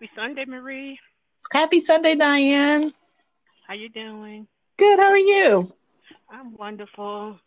[0.00, 0.98] Happy Sunday, Marie.
[1.52, 2.90] Happy Sunday, Diane.
[3.68, 4.46] How you doing?
[4.78, 4.98] Good.
[4.98, 5.70] How are you?
[6.30, 7.38] I'm wonderful.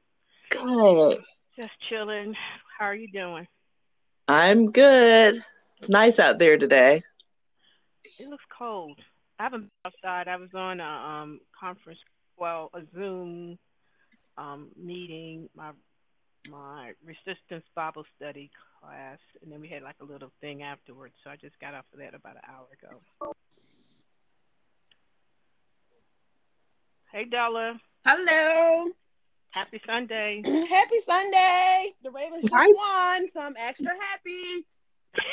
[0.51, 1.17] Good.
[1.55, 2.35] Just chilling.
[2.77, 3.47] How are you doing?
[4.27, 5.41] I'm good.
[5.79, 7.01] It's nice out there today.
[8.19, 8.99] It looks cold.
[9.39, 10.27] I haven't been outside.
[10.27, 11.99] I was on a um, conference,
[12.37, 13.57] well, a Zoom
[14.37, 15.71] um, meeting, my
[16.49, 21.13] my resistance Bible study class, and then we had like a little thing afterwards.
[21.23, 23.01] So I just got off of that about an hour ago.
[27.11, 27.79] Hey, Della.
[28.05, 28.89] Hello.
[29.51, 30.41] Happy Sunday.
[30.69, 31.93] Happy Sunday.
[32.03, 32.67] The Ravens just Hi.
[32.67, 34.65] won, so I'm extra happy.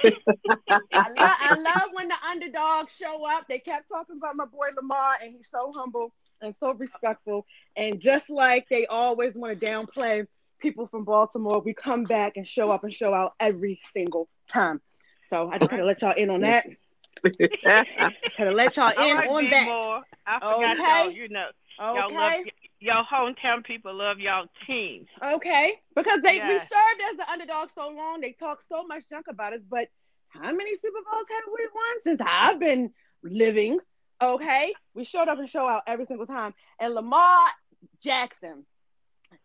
[0.93, 3.47] I, love, I love when the underdogs show up.
[3.49, 7.47] They kept talking about my boy Lamar, and he's so humble and so respectful.
[7.77, 10.27] And just like they always want to downplay
[10.61, 14.81] people from Baltimore, we come back and show up and show out every single time.
[15.31, 16.67] So I just had to let y'all in on that.
[17.65, 19.67] Had to let y'all in right, on that.
[19.67, 20.01] Boy.
[20.27, 20.85] I forgot Okay.
[20.85, 21.11] y'all.
[21.11, 21.47] You know,
[21.93, 22.45] y'all love Okay.
[22.81, 25.09] y'all hometown people love y'all teams.
[25.23, 29.27] Okay, because they we served as the underdog so long, they talk so much junk
[29.29, 29.61] about us.
[29.69, 29.89] But
[30.29, 33.79] how many Super Bowls have we won since I've been living?
[34.23, 36.55] Okay, we showed up and show out every single time.
[36.81, 37.47] And Lamar
[38.03, 38.65] Jackson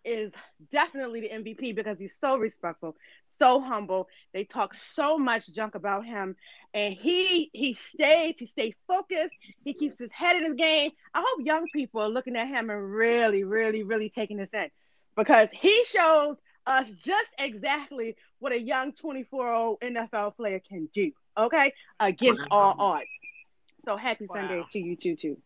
[0.03, 0.31] is
[0.71, 2.95] definitely the MVP because he's so respectful,
[3.39, 4.07] so humble.
[4.33, 6.35] They talk so much junk about him,
[6.73, 9.35] and he he stays, he stays focused.
[9.63, 10.91] He keeps his head in his game.
[11.13, 14.69] I hope young people are looking at him and really, really, really taking this in
[15.15, 20.87] because he shows us just exactly what a young 24 year old NFL player can
[20.93, 21.11] do.
[21.37, 23.09] Okay, against all odds.
[23.85, 24.33] So happy Wow.
[24.33, 25.37] Sunday to you too, too.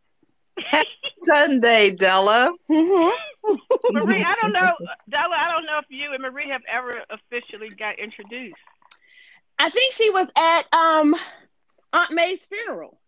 [1.15, 2.51] Sunday, Della.
[2.69, 3.17] Mm-hmm.
[3.89, 4.71] Marie, I don't know,
[5.09, 5.35] Della.
[5.35, 8.59] I don't know if you and Marie have ever officially got introduced.
[9.59, 11.15] I think she was at um
[11.93, 12.99] Aunt May's funeral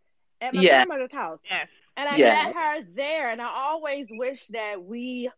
[0.42, 0.66] at my Yeah.
[0.66, 1.40] grandmother's house.
[1.50, 1.68] Yes.
[1.98, 2.20] And I Yeah.
[2.20, 5.30] met her there, and I always wish that we,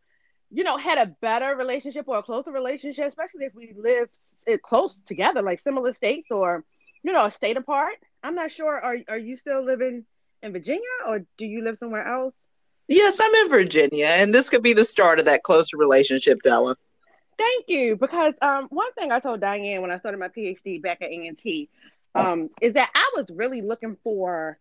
[0.51, 4.57] you know, had a better relationship or a closer relationship, especially if we lived uh,
[4.63, 6.63] close together, like similar states or,
[7.03, 7.95] you know, a state apart.
[8.23, 8.79] I'm not sure.
[8.79, 10.05] Are are you still living
[10.43, 12.33] in Virginia, or do you live somewhere else?
[12.87, 16.75] Yes, I'm in Virginia, and this could be the start of that closer relationship, Della.
[17.37, 17.95] Thank you.
[17.95, 21.69] Because um, one thing I told Diane when I started my PhD back at A&T
[22.13, 24.59] um, is that I was really looking for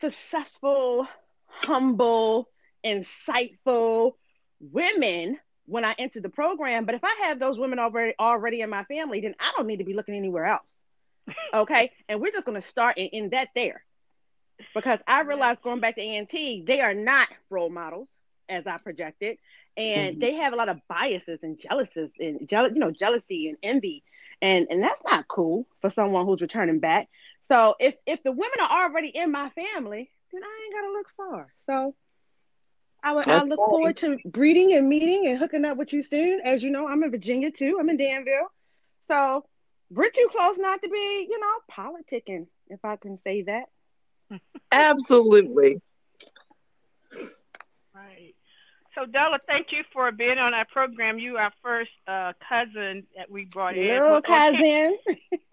[0.00, 1.06] successful,
[1.46, 2.48] humble,
[2.84, 4.12] insightful
[4.60, 6.84] women when I entered the program.
[6.84, 9.78] But if I have those women already already in my family, then I don't need
[9.78, 10.74] to be looking anywhere else.
[11.52, 13.82] Okay, and we're just going to start and end that there,
[14.74, 18.08] because I realized going back to A&T, they are not role models
[18.48, 19.38] as I projected,
[19.76, 20.20] and Mhm.
[20.20, 24.02] they have a lot of biases and jealousies and jeal- you know jealousy and envy,
[24.42, 27.08] and and that's not cool for someone who's returning back.
[27.50, 31.10] So if if the women are already in my family, then I ain't gotta look
[31.16, 31.54] far.
[31.66, 31.94] So
[33.02, 36.40] I would I look forward to breeding and meeting and hooking up with you soon.
[36.40, 37.76] As you know, I'm in Virginia too.
[37.80, 38.50] I'm in Danville.
[39.10, 39.44] So
[39.90, 43.64] we're too close not to be, you know, politicking, if I can say that.
[44.72, 45.80] Absolutely.
[47.94, 48.34] Right.
[48.94, 51.18] So Della, thank you for being on our program.
[51.18, 53.88] You our first uh, cousin that we brought in.
[53.88, 54.96] Little cousin.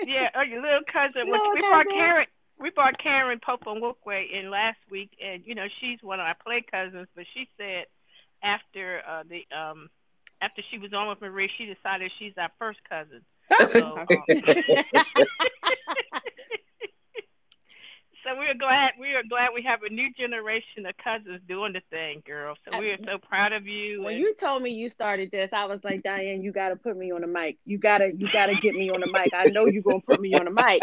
[0.05, 1.29] Yeah, oh, your little cousin.
[1.29, 1.87] Which Little we brought.
[1.87, 2.25] Karen.
[2.59, 6.61] We brought Karen Poponwokwe in last week, and you know she's one of our play
[6.61, 7.07] cousins.
[7.15, 7.85] But she said
[8.43, 9.89] after uh, the um
[10.41, 13.21] after she was on with Marie, she decided she's our first cousin.
[13.71, 14.07] So, um,
[18.33, 21.73] so we are glad we are glad we have a new generation of cousins doing
[21.73, 22.55] the thing, girl.
[22.65, 24.01] So we are so proud of you.
[24.01, 26.97] when and- you told me you started this, I was like, Diane, you gotta put
[26.97, 27.57] me on the mic.
[27.65, 29.33] You gotta you gotta get me on the mic.
[29.33, 30.81] I know you're gonna put me on the mic.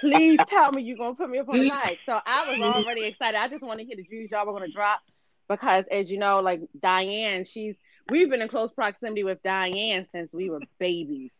[0.00, 1.98] Please tell me you're gonna put me up on the mic.
[2.06, 3.38] So I was already excited.
[3.38, 5.00] I just want to hear the Jews y'all were gonna drop
[5.48, 7.74] because as you know, like Diane, she's
[8.10, 11.30] we've been in close proximity with Diane since we were babies.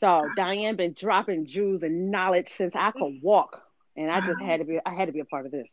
[0.00, 3.63] So Diane been dropping Jews and knowledge since I could walk.
[3.96, 5.66] And I just had to be I had to be a part of this.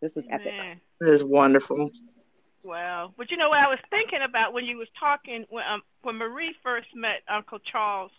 [0.00, 0.52] This was epic.
[0.56, 0.80] Man.
[1.02, 1.90] is wonderful.
[2.64, 5.82] Well, but you know what I was thinking about when you was talking when um,
[6.02, 8.10] when Marie first met Uncle Charles.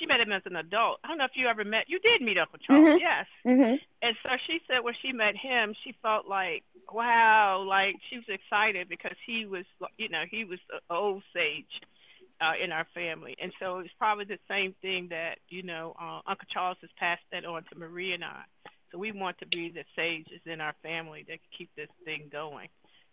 [0.00, 0.98] She met him as an adult.
[1.04, 1.84] I don't know if you ever met.
[1.86, 2.98] You did meet Uncle Charles, Mhm.
[2.98, 3.26] yes.
[3.44, 8.16] hmm And so she said when she met him, she felt like wow, like she
[8.16, 9.64] was excited because he was,
[9.96, 11.80] you know, he was an old sage
[12.40, 16.20] uh, in our family, and so it's probably the same thing that you know uh,
[16.26, 18.42] Uncle Charles has passed that on to Marie and I.
[18.94, 22.68] So we want to be the sages in our family that keep this thing going.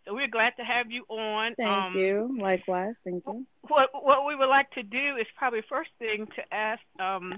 [0.06, 1.56] So we're glad to have you on.
[1.56, 2.38] Thank um, you.
[2.40, 2.94] Likewise.
[3.04, 3.48] Thank you.
[3.68, 7.34] What what we would like to do is probably first thing to ask um,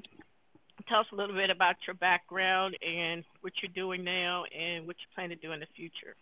[0.90, 4.98] tell us a little bit about your background and what you're doing now and what
[5.00, 6.16] you plan to do in the future.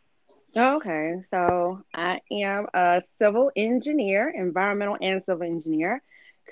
[0.56, 6.04] Okay, so I am a civil engineer, environmental and civil engineer,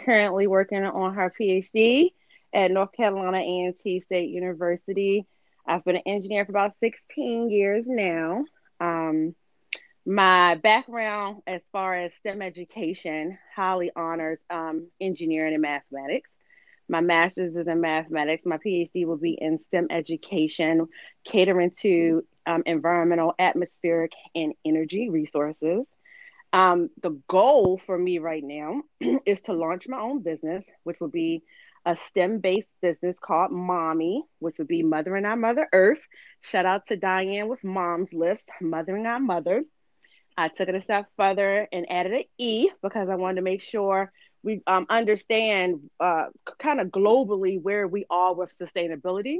[0.03, 2.13] currently working on her PhD
[2.53, 5.27] at North Carolina A&T State University.
[5.69, 8.43] I've been an engineer for about 16 years now.
[8.79, 9.35] Um,
[10.03, 16.27] my background as far as STEM education highly honors um, engineering and mathematics.
[16.87, 18.47] My master's is in mathematics.
[18.47, 20.87] My PhD will be in STEM education,
[21.23, 25.85] catering to um, environmental, atmospheric, and energy resources.
[26.51, 28.81] Um, the goal for me right now
[29.27, 31.43] is to launch my own business, which will be
[31.85, 35.99] a STEM based business called Mommy, which would be Mothering Our Mother Earth.
[36.41, 39.63] Shout out to Diane with Mom's List, Mothering Our Mother.
[40.37, 43.61] I took it a step further and added an E because I wanted to make
[43.61, 44.11] sure
[44.41, 46.27] we um, understand uh,
[46.59, 49.39] kind of globally where we are with sustainability.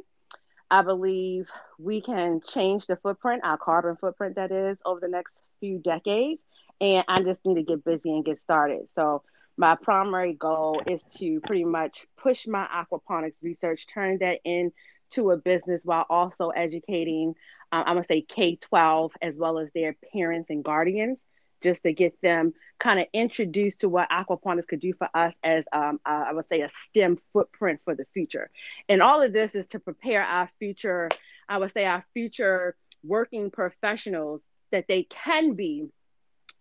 [0.69, 1.47] I believe
[1.77, 6.41] we can change the footprint, our carbon footprint, that is, over the next few decades.
[6.81, 8.87] And I just need to get busy and get started.
[8.95, 9.23] So,
[9.59, 15.37] my primary goal is to pretty much push my aquaponics research, turn that into a
[15.37, 17.35] business while also educating,
[17.73, 21.17] um, I'm going to say K 12, as well as their parents and guardians
[21.61, 25.65] just to get them kind of introduced to what aquaponics could do for us as
[25.73, 28.49] um, uh, I would say a STEM footprint for the future.
[28.87, 31.09] And all of this is to prepare our future,
[31.49, 34.39] I would say our future working professionals
[34.71, 35.89] that they can be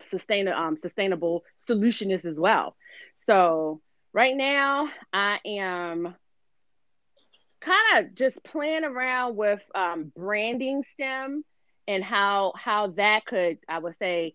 [0.09, 2.75] sustain, um, sustainable solutionists as well.
[3.29, 3.79] So
[4.11, 6.15] right now I am
[7.61, 11.43] kind of just playing around with um, branding STEM
[11.87, 14.33] and how how that could I would say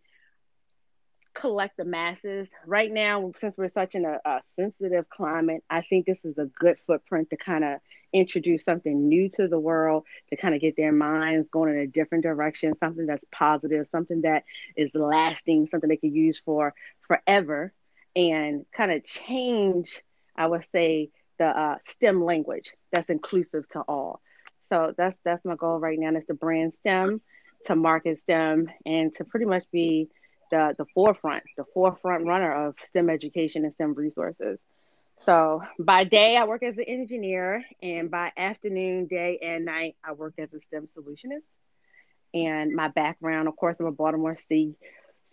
[1.35, 2.47] collect the masses.
[2.69, 6.45] Right now, since we're such in a, a sensitive climate, I think this is a
[6.45, 7.81] good footprint to kind of
[8.13, 11.89] introduce something new to the world, to kind of get their minds going in a
[11.89, 14.45] different direction, something that's positive, something that
[14.77, 16.75] is lasting, something they can use for
[17.09, 17.73] forever,
[18.17, 20.03] and kind of change,
[20.37, 24.21] I would say, the uh, STEM language that's inclusive to all.
[24.71, 27.21] So that's that's my goal right now is to brand STEM,
[27.67, 30.09] to market STEM, and to pretty much be
[30.51, 34.59] the, the forefront, the forefront runner of STEM education and STEM resources.
[35.27, 40.13] So by day, I work as an engineer, and by afternoon, day, and night, I
[40.13, 41.43] work as a STEM solutionist.
[42.35, 44.75] And my background, of course, I'm a Baltimore City,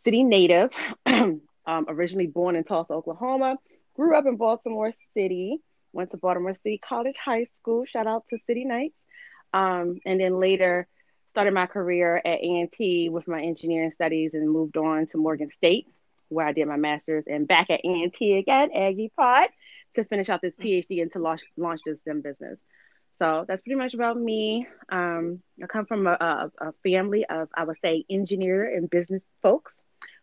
[0.05, 0.71] city native,
[1.65, 3.57] um, originally born in Tulsa, Oklahoma,
[3.95, 5.59] grew up in Baltimore City,
[5.93, 7.85] went to Baltimore City College High School.
[7.85, 8.95] Shout out to City Knights.
[9.53, 10.87] Um, and then later
[11.31, 15.87] started my career at A&T with my engineering studies and moved on to Morgan State,
[16.29, 19.49] where I did my master's, and back at A&T again, Aggie Pride,
[19.95, 22.57] to finish out this PhD and to launch, launch this STEM business.
[23.19, 24.67] So that's pretty much about me.
[24.89, 29.21] Um, I come from a, a, a, family of, I would say, engineer and business
[29.43, 29.71] folks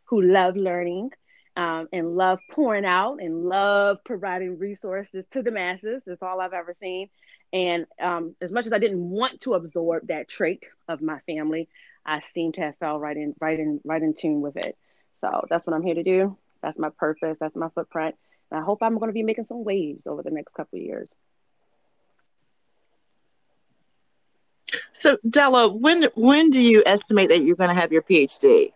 [0.07, 1.11] who love learning
[1.59, 6.01] um, and love pouring out and love providing resources to the masses.
[6.07, 7.11] That's all I've ever seen.
[7.53, 11.69] And um, as much as I didn't want to absorb that trait of my family,
[12.07, 14.79] I seem to have fell right in, right in, right in tune with it.
[15.21, 16.39] So that's what I'm here to do.
[16.63, 17.37] That's my purpose.
[17.41, 18.15] That's my footprint.
[18.53, 20.85] And I hope I'm going to be making some waves over the next couple of
[20.85, 21.09] years.
[24.93, 28.69] So Della, when when do you estimate that you're going to have your PhD?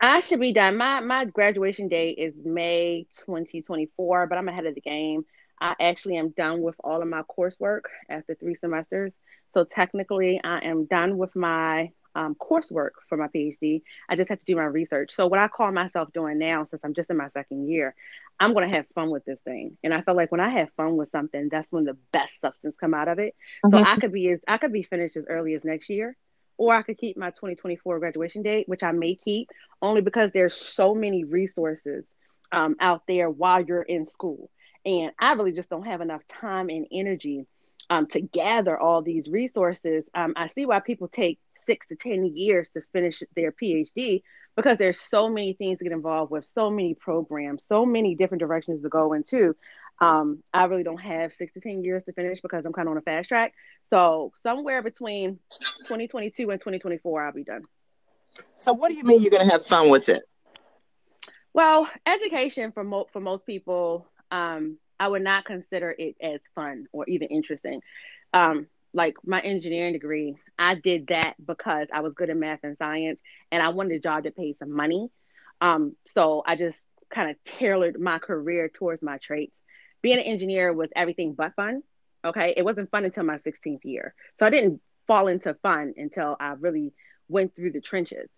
[0.00, 0.76] I should be done.
[0.76, 5.24] My my graduation date is May 2024, but I'm ahead of the game.
[5.60, 9.12] I actually am done with all of my coursework after three semesters.
[9.54, 13.82] So technically, I am done with my um, coursework for my PhD.
[14.08, 15.12] I just have to do my research.
[15.14, 17.94] So what I call myself doing now, since I'm just in my second year,
[18.40, 19.76] I'm going to have fun with this thing.
[19.84, 22.74] And I feel like when I have fun with something, that's when the best substance
[22.80, 23.34] come out of it.
[23.64, 23.76] Mm-hmm.
[23.76, 26.16] So I could be as I could be finished as early as next year,
[26.58, 29.48] or I could keep my 2024 graduation date, which I may keep
[29.82, 32.04] only because there's so many resources
[32.52, 34.50] um, out there while you're in school.
[34.84, 37.46] And I really just don't have enough time and energy
[37.90, 40.04] um, to gather all these resources.
[40.14, 44.22] Um, I see why people take six to 10 years to finish their PhD
[44.56, 48.40] because there's so many things to get involved with, so many programs, so many different
[48.40, 49.54] directions to go into.
[50.00, 52.92] Um, I really don't have six to 10 years to finish because I'm kind of
[52.92, 53.54] on a fast track.
[53.90, 55.38] So somewhere between
[55.80, 57.62] 2022 and 2024, I'll be done.
[58.56, 60.22] So what do you mean you're going to have fun with it?
[61.54, 66.86] Well, education for, mo- for most people um, I would not consider it as fun
[66.92, 67.80] or even interesting.
[68.32, 72.76] Um, like my engineering degree, I did that because I was good at math and
[72.78, 73.20] science,
[73.52, 75.08] and I wanted a job that paid some money.
[75.60, 76.78] Um, so I just
[77.14, 79.52] kind of tailored my career towards my traits
[80.06, 81.82] being an engineer was everything but fun.
[82.24, 82.54] Okay.
[82.56, 84.14] It wasn't fun until my 16th year.
[84.38, 86.92] So I didn't fall into fun until I really
[87.28, 88.28] went through the trenches.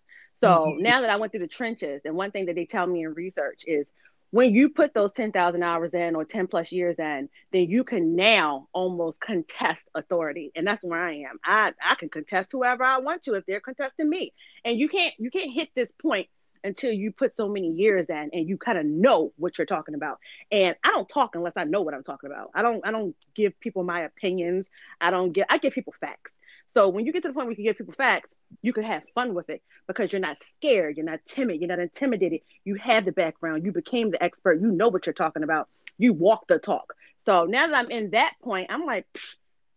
[0.41, 0.81] So mm-hmm.
[0.81, 3.13] now that I went through the trenches, and one thing that they tell me in
[3.13, 3.85] research is
[4.31, 8.15] when you put those 10,000 hours in or 10 plus years in, then you can
[8.15, 10.51] now almost contest authority.
[10.55, 11.39] And that's where I am.
[11.43, 14.33] I, I can contest whoever I want to if they're contesting me.
[14.63, 16.27] And you can't you can't hit this point
[16.63, 19.95] until you put so many years in and you kind of know what you're talking
[19.95, 20.19] about.
[20.51, 22.51] And I don't talk unless I know what I'm talking about.
[22.53, 24.65] I don't I don't give people my opinions.
[25.01, 26.31] I don't get I give people facts.
[26.75, 28.29] So when you get to the point where you can give people facts,
[28.61, 31.79] you can have fun with it because you're not scared, you're not timid, you're not
[31.79, 32.41] intimidated.
[32.65, 35.69] You have the background, you became the expert, you know what you're talking about.
[35.97, 36.93] You walk the talk.
[37.25, 39.05] So now that I'm in that point, I'm like,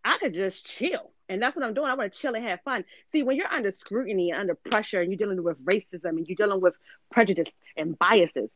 [0.03, 1.11] I could just chill.
[1.29, 1.89] And that's what I'm doing.
[1.89, 2.83] I want to chill and have fun.
[3.11, 6.35] See, when you're under scrutiny and under pressure and you're dealing with racism and you're
[6.35, 6.75] dealing with
[7.11, 8.49] prejudice and biases,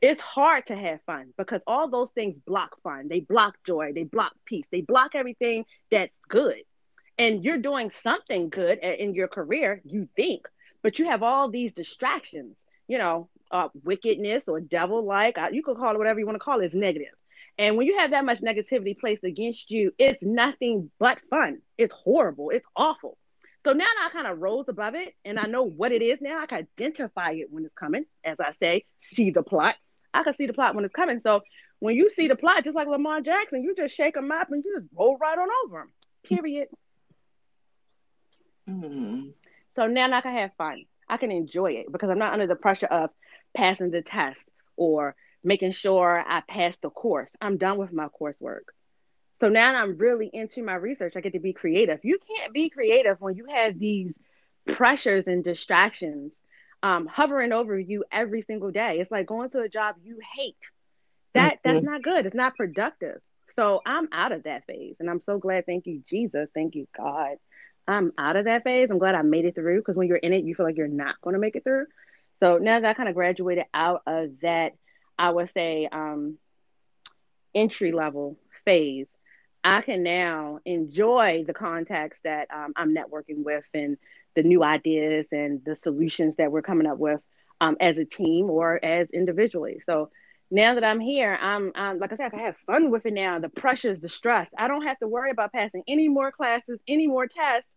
[0.00, 3.08] it's hard to have fun because all those things block fun.
[3.08, 3.92] They block joy.
[3.94, 4.64] They block peace.
[4.70, 6.62] They block everything that's good
[7.18, 10.46] and you're doing something good in your career, you think,
[10.82, 12.56] but you have all these distractions,
[12.88, 16.36] you know, uh, wickedness or devil like, uh, you could call it whatever you want
[16.36, 17.14] to call it, is negative.
[17.56, 21.60] And when you have that much negativity placed against you, it's nothing but fun.
[21.78, 22.50] It's horrible.
[22.50, 23.16] It's awful.
[23.64, 26.40] So now I kind of rose above it and I know what it is now.
[26.40, 28.04] I can identify it when it's coming.
[28.24, 29.76] As I say, see the plot.
[30.12, 31.20] I can see the plot when it's coming.
[31.22, 31.42] So
[31.78, 34.62] when you see the plot, just like Lamar Jackson, you just shake them up and
[34.64, 35.92] you just roll right on over them.
[36.24, 36.68] Period.
[38.68, 39.28] Mm-hmm.
[39.76, 40.84] So now I can have fun.
[41.08, 43.10] I can enjoy it because I'm not under the pressure of
[43.54, 47.28] passing the test or making sure I pass the course.
[47.40, 48.70] I'm done with my coursework.
[49.40, 51.14] So now I'm really into my research.
[51.16, 52.00] I get to be creative.
[52.02, 54.12] You can't be creative when you have these
[54.66, 56.32] pressures and distractions
[56.82, 59.00] um, hovering over you every single day.
[59.00, 60.56] It's like going to a job you hate.
[61.34, 61.72] That mm-hmm.
[61.72, 62.26] that's not good.
[62.26, 63.20] It's not productive.
[63.56, 65.66] So I'm out of that phase, and I'm so glad.
[65.66, 66.48] Thank you, Jesus.
[66.54, 67.36] Thank you, God,
[67.86, 68.88] I'm out of that phase.
[68.90, 70.88] I'm glad I made it through because when you're in it, you feel like you're
[70.88, 71.86] not going to make it through.
[72.40, 74.72] So now that I kind of graduated out of that,
[75.18, 76.38] I would say um,
[77.54, 79.06] entry level phase,
[79.62, 83.96] I can now enjoy the contacts that um, I'm networking with and
[84.34, 87.20] the new ideas and the solutions that we're coming up with
[87.60, 89.80] um, as a team or as individually.
[89.86, 90.10] So
[90.50, 93.14] now that I'm here, I'm, I'm, like I said, I can have fun with it
[93.14, 93.38] now.
[93.38, 94.48] The pressures, the stress.
[94.58, 97.68] I don't have to worry about passing any more classes, any more tests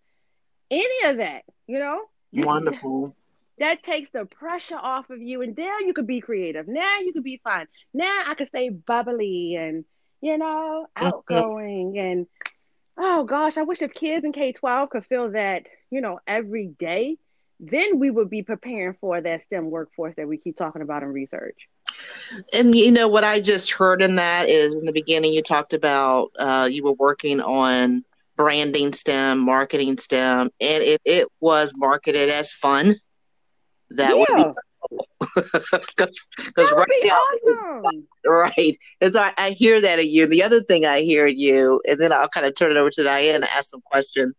[0.72, 2.06] any of that, you know?
[2.34, 3.16] Wonderful.
[3.60, 6.68] that takes the pressure off of you, and now you could be creative.
[6.68, 7.68] Now you could be fun.
[7.94, 9.86] Now I could stay bubbly and,
[10.22, 11.98] you know, outgoing.
[11.98, 12.28] and
[12.98, 16.68] oh gosh, I wish if kids in K 12 could feel that, you know, every
[16.68, 17.18] day,
[17.60, 21.10] then we would be preparing for that STEM workforce that we keep talking about in
[21.10, 21.68] research.
[22.54, 25.74] And you know what I just heard in that is in the beginning you talked
[25.74, 28.04] about uh, you were working on
[28.38, 32.96] branding STEM, marketing STEM, and if it was marketed as fun,
[33.90, 34.18] that yeah.
[34.18, 34.62] would be
[35.36, 36.16] because
[36.72, 38.08] right be now, awesome.
[38.26, 38.78] right.
[39.02, 40.28] And so I, I, hear that in you.
[40.28, 42.90] The other thing I hear in you, and then I'll kind of turn it over
[42.92, 44.34] to Diane to ask some questions,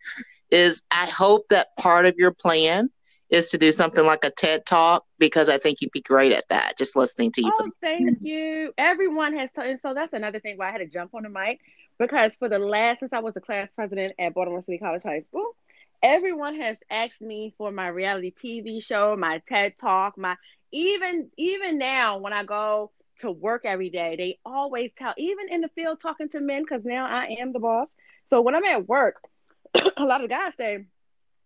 [0.51, 2.91] is I hope that part of your plan
[3.31, 6.49] is to do something like a TED talk because I think you'd be great at
[6.49, 6.79] that.
[6.79, 7.53] Just listening to you.
[7.61, 8.73] Oh, thank you.
[8.79, 11.29] Everyone has, to, and so that's another thing why I had to jump on the
[11.29, 11.61] mic
[11.99, 15.23] because for the last since I was the class president at Baltimore City College High
[15.23, 15.55] School,
[16.03, 20.37] everyone has asked me for my reality TV show, my TED talk, my
[20.71, 25.61] even even now when I go to work every day, they always tell even in
[25.61, 27.89] the field talking to men because now I am the boss.
[28.29, 29.17] So when I'm at work,
[29.97, 30.87] a lot of guys say,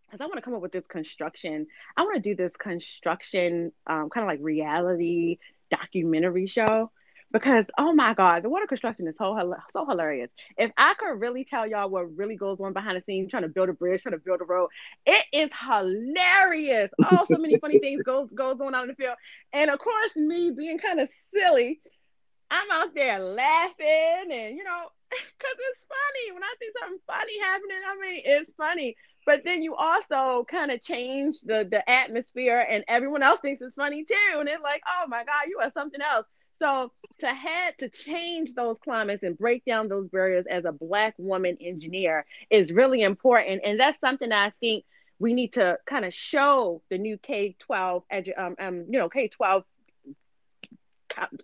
[0.05, 1.67] because I want to come up with this construction,
[1.97, 5.39] I want to do this construction um, kind of like reality
[5.71, 6.91] documentary show
[7.33, 9.37] because oh my god the water construction is so
[9.73, 10.31] so hilarious.
[10.57, 13.49] If i could really tell y'all what really goes on behind the scenes trying to
[13.49, 14.69] build a bridge trying to build a road
[15.07, 16.91] it is hilarious.
[17.05, 19.17] Oh so many funny things goes goes on out in the field.
[19.53, 21.81] And of course me being kind of silly
[22.51, 26.33] i'm out there laughing and you know because it's funny.
[26.33, 28.97] When i see something funny happening i mean it's funny.
[29.25, 33.77] But then you also kind of change the the atmosphere and everyone else thinks it's
[33.77, 34.39] funny too.
[34.41, 36.27] And it's like oh my god you are something else
[36.63, 41.15] so to have to change those climates and break down those barriers as a black
[41.19, 44.85] woman engineer is really important, and that's something I think
[45.19, 48.05] we need to kind of show the new K twelve,
[48.37, 49.65] um, um, you know, K twelve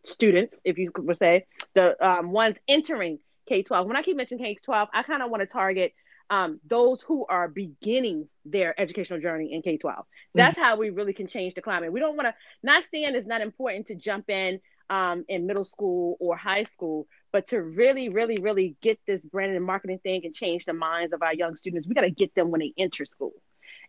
[0.05, 3.87] students, if you could say, the um, ones entering K twelve.
[3.87, 5.95] When I keep mentioning K twelve, I kind of want to target
[6.31, 10.05] um, those who are beginning their educational journey in K 12.
[10.35, 10.63] That's mm-hmm.
[10.63, 11.91] how we really can change the climate.
[11.93, 14.61] We don't want to, not saying it's not important to jump in
[14.91, 19.57] um, in middle school or high school, but to really, really, really get this branding
[19.57, 22.35] and marketing thing and change the minds of our young students, we got to get
[22.35, 23.33] them when they enter school.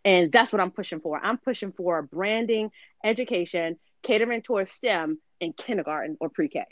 [0.04, 1.18] And that's what I'm pushing for.
[1.22, 2.70] I'm pushing for branding,
[3.04, 6.64] education, catering towards STEM in kindergarten or pre K.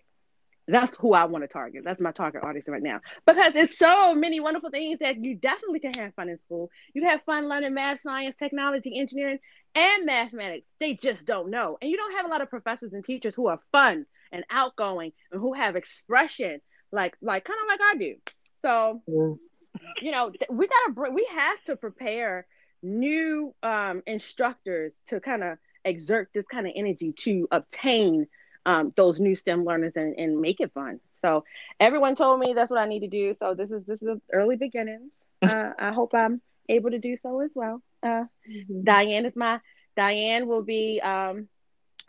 [0.70, 1.82] That's who I want to target.
[1.84, 3.00] That's my target audience right now.
[3.26, 6.70] Because it's so many wonderful things that you definitely can have fun in school.
[6.92, 9.38] You have fun learning math, science, technology, engineering,
[9.74, 10.66] and mathematics.
[10.78, 11.78] They just don't know.
[11.80, 15.12] And you don't have a lot of professors and teachers who are fun and outgoing
[15.32, 16.60] and who have expression
[16.92, 18.14] like like kind of like I do.
[18.62, 19.02] So,
[20.02, 22.46] you know, we got to we have to prepare
[22.82, 28.26] new um, instructors to kind of exert this kind of energy to obtain
[28.66, 31.00] um, those new STEM learners and, and make it fun.
[31.22, 31.44] So
[31.80, 33.34] everyone told me that's what I need to do.
[33.40, 35.10] So this is this is early beginnings.
[35.40, 37.80] Uh, I hope I'm able to do so as well.
[38.02, 38.82] Uh, mm-hmm.
[38.82, 39.60] Diane is my
[39.96, 41.46] Diane will be um,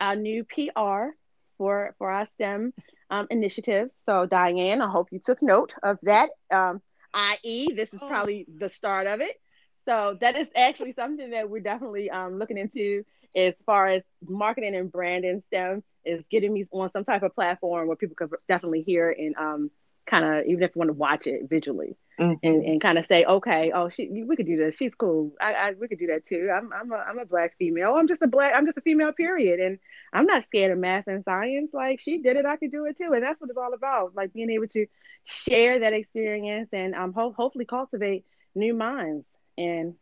[0.00, 1.14] our new PR
[1.60, 2.72] for for our STEM
[3.10, 3.90] um, initiative.
[4.06, 6.30] So Diane, I hope you took note of that.
[6.50, 6.80] Um,
[7.12, 8.08] i.e., this is oh.
[8.08, 9.38] probably the start of it.
[9.86, 13.04] So that is actually something that we're definitely um, looking into
[13.36, 17.88] as far as marketing and branding STEM is getting me on some type of platform
[17.88, 19.70] where people could definitely hear and um,
[20.06, 22.34] kind of even if you want to watch it visually mm-hmm.
[22.42, 24.74] and, and kind of say, okay, oh, she, we could do this.
[24.78, 25.32] She's cool.
[25.40, 26.50] I, I, we could do that too.
[26.54, 27.94] I'm, I'm a, I'm a black female.
[27.94, 29.60] I'm just a black, I'm just a female period.
[29.60, 29.78] And
[30.12, 31.70] I'm not scared of math and science.
[31.72, 32.46] Like she did it.
[32.46, 33.12] I could do it too.
[33.12, 34.14] And that's what it's all about.
[34.14, 34.86] Like being able to
[35.24, 39.24] share that experience and um, ho- hopefully cultivate new minds
[39.56, 39.94] and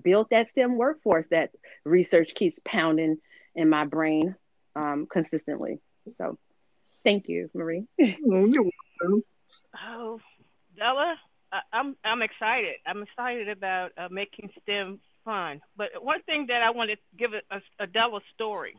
[0.00, 1.50] build that STEM workforce that
[1.84, 3.18] research keeps pounding
[3.54, 4.34] in my brain
[4.74, 5.80] um, consistently.
[6.18, 6.38] So
[7.04, 7.86] thank you, Marie.
[9.86, 10.20] Oh,
[10.76, 11.16] Della,
[11.52, 12.76] I, am I'm excited.
[12.86, 15.60] I'm excited about uh, making STEM fun.
[15.76, 18.76] But one thing that I want to give a, a, Della story.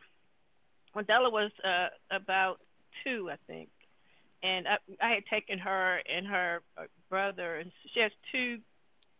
[1.06, 2.60] Della was uh, about
[3.02, 3.68] two, I think,
[4.42, 8.58] and I, I had taken her and her uh, brother, and she has two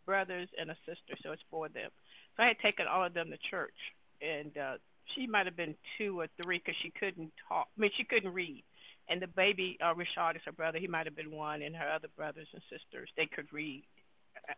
[0.06, 1.90] brothers and a sister, so it's four of them.
[2.36, 3.74] So I had taken all of them to church,
[4.22, 4.74] and uh,
[5.14, 7.68] she might have been two or three because she couldn't talk.
[7.76, 8.62] I mean, she couldn't read.
[9.08, 10.78] And the baby, uh, Richard is her brother.
[10.78, 13.84] He might have been one, and her other brothers and sisters, they could read.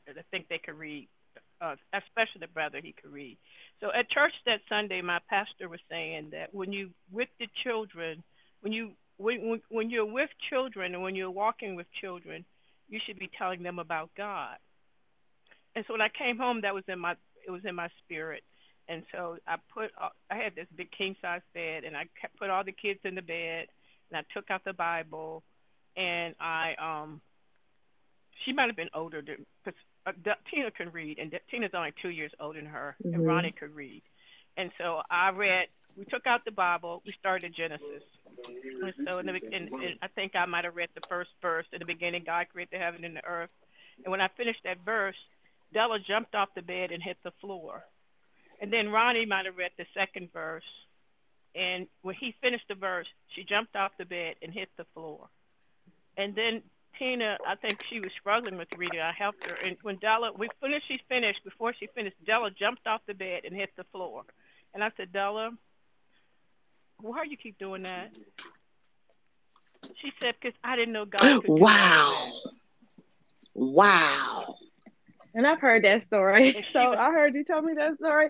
[0.08, 1.08] I think they could read,
[1.60, 3.38] uh, especially the brother, he could read.
[3.80, 8.22] So at church that Sunday, my pastor was saying that when you with the children,
[8.60, 12.44] when you when when you're with children and when you're walking with children,
[12.88, 14.56] you should be telling them about God.
[15.74, 18.42] And so when I came home, that was in my it was in my spirit
[18.88, 22.04] and so I put I had this big king size bed, and I
[22.38, 23.66] put all the kids in the bed,
[24.10, 25.42] and I took out the Bible,
[25.96, 27.20] and I um
[28.44, 30.12] she might have been older because uh,
[30.50, 33.14] Tina can read, and Tina's only two years older than her, mm-hmm.
[33.14, 34.02] and Ronnie could read,
[34.56, 35.68] and so I read.
[35.96, 37.00] We took out the Bible.
[37.06, 38.02] We started Genesis.
[38.82, 41.64] And so in the in, in, I think I might have read the first verse.
[41.72, 43.48] In the beginning, God created the heaven and the earth.
[44.04, 45.16] And when I finished that verse,
[45.72, 47.82] Della jumped off the bed and hit the floor.
[48.60, 50.64] And then Ronnie might have read the second verse.
[51.56, 55.28] And when he finished the verse, she jumped off the bed and hit the floor.
[56.16, 56.62] And then
[56.98, 59.00] Tina, I think she was struggling with reading.
[59.00, 59.56] I helped her.
[59.64, 61.42] And when Della, we finished, she finished.
[61.44, 64.24] Before she finished, Della jumped off the bed and hit the floor.
[64.74, 65.50] And I said, Della,
[67.00, 68.10] why do you keep doing that?
[70.02, 72.28] She said, because I didn't know God could Wow.
[73.54, 74.56] Wow.
[75.34, 76.66] And I've heard that story.
[76.72, 78.28] So I heard you tell me that story.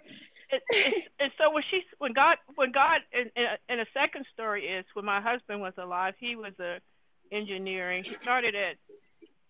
[1.18, 5.20] And, so when she, when God, when God, and, a second story is when my
[5.20, 6.78] husband was alive, he was a
[7.32, 8.04] engineering.
[8.04, 8.76] He started at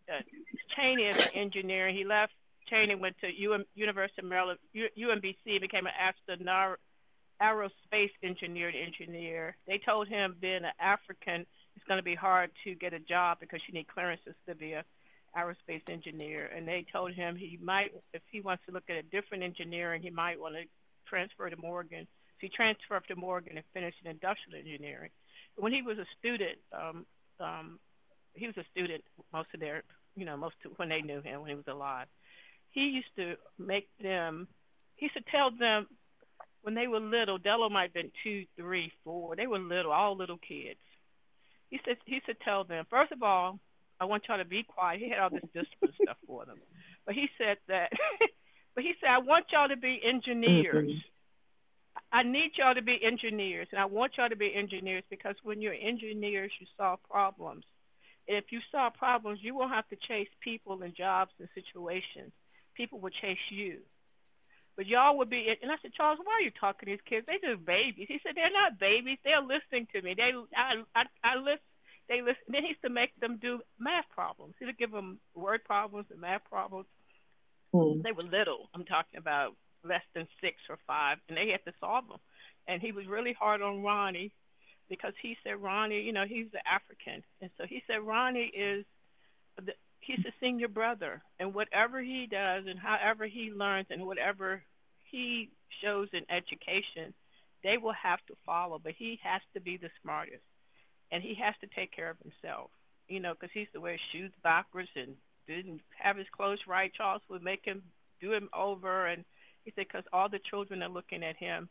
[0.09, 0.22] uh,
[0.76, 1.96] Cheyney as engineering.
[1.96, 2.32] He left
[2.70, 6.78] Cheyney, went to UM, University of Maryland, UMBC, became an astronaut,
[7.40, 8.70] aerospace engineer.
[8.70, 9.56] Engineer.
[9.66, 13.38] They told him being an African, it's going to be hard to get a job
[13.40, 14.85] because you need clearances to be a
[15.37, 19.02] aerospace engineer, and they told him he might, if he wants to look at a
[19.02, 20.62] different engineering, he might want to
[21.08, 22.06] transfer to Morgan.
[22.38, 25.10] He transferred to Morgan and finished in industrial engineering.
[25.56, 27.06] When he was a student, um,
[27.40, 27.78] um,
[28.34, 29.82] he was a student most of their,
[30.16, 32.06] you know, most of, when they knew him when he was alive.
[32.70, 34.48] He used to make them.
[34.96, 35.86] He used to tell them
[36.62, 37.38] when they were little.
[37.38, 39.36] Della might have been two, three, four.
[39.36, 40.80] They were little, all little kids.
[41.70, 43.58] He said he used to tell them first of all,
[43.98, 45.00] I want y'all to be quiet.
[45.00, 46.58] He had all this discipline stuff for them.
[47.06, 47.92] But he said that,
[48.76, 50.84] but he said, I want y'all to be engineers.
[50.84, 50.98] Mm-hmm.
[52.12, 55.60] I need y'all to be engineers, and I want y'all to be engineers because when
[55.60, 57.64] you're engineers, you solve problems.
[58.28, 62.32] And if you solve problems, you won't have to chase people and jobs and situations.
[62.76, 63.78] People will chase you.
[64.76, 67.26] But y'all would be, and I said, Charles, why are you talking to these kids?
[67.26, 68.06] They're just babies.
[68.08, 69.18] He said, they're not babies.
[69.24, 70.14] They're listening to me.
[70.14, 71.64] They, I, I, I listen.
[72.08, 72.44] They listen.
[72.48, 74.54] Then he used to make them do math problems.
[74.58, 76.86] He would give them word problems and math problems.
[77.74, 78.02] Mm.
[78.02, 78.68] They were little.
[78.74, 82.18] I'm talking about less than six or five, and they had to solve them.
[82.66, 84.33] And he was really hard on Ronnie
[84.88, 88.85] because he said Ronnie, you know, he's the African, and so he said Ronnie is
[89.57, 94.62] the, he's a senior brother, and whatever he does and however he learns and whatever
[95.11, 95.50] he
[95.83, 97.14] shows in education,
[97.62, 98.81] they will have to follow.
[98.83, 100.42] But he has to be the smartest,
[101.11, 102.70] and he has to take care of himself.
[103.09, 105.14] You know, because he used to wear shoes backwards and
[105.46, 106.92] didn't have his clothes right.
[106.94, 107.82] Charles would make him
[108.20, 109.24] do him over, and
[109.64, 111.68] he said because all the children are looking at him.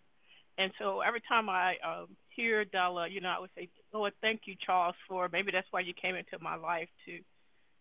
[0.57, 4.41] And so every time I um, hear Della, you know, I would say, Lord, thank
[4.45, 7.19] you, Charles, for maybe that's why you came into my life to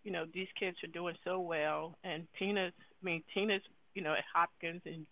[0.04, 1.98] you know, these kids are doing so well.
[2.04, 3.62] And Tina's, I mean, Tina's,
[3.94, 5.06] you know, at Hopkins, and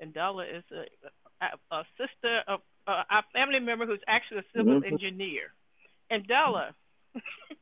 [0.00, 4.56] and Della is a, a, a sister of uh, our family member who's actually a
[4.56, 4.92] civil mm-hmm.
[4.92, 5.52] engineer.
[6.08, 6.74] And Della,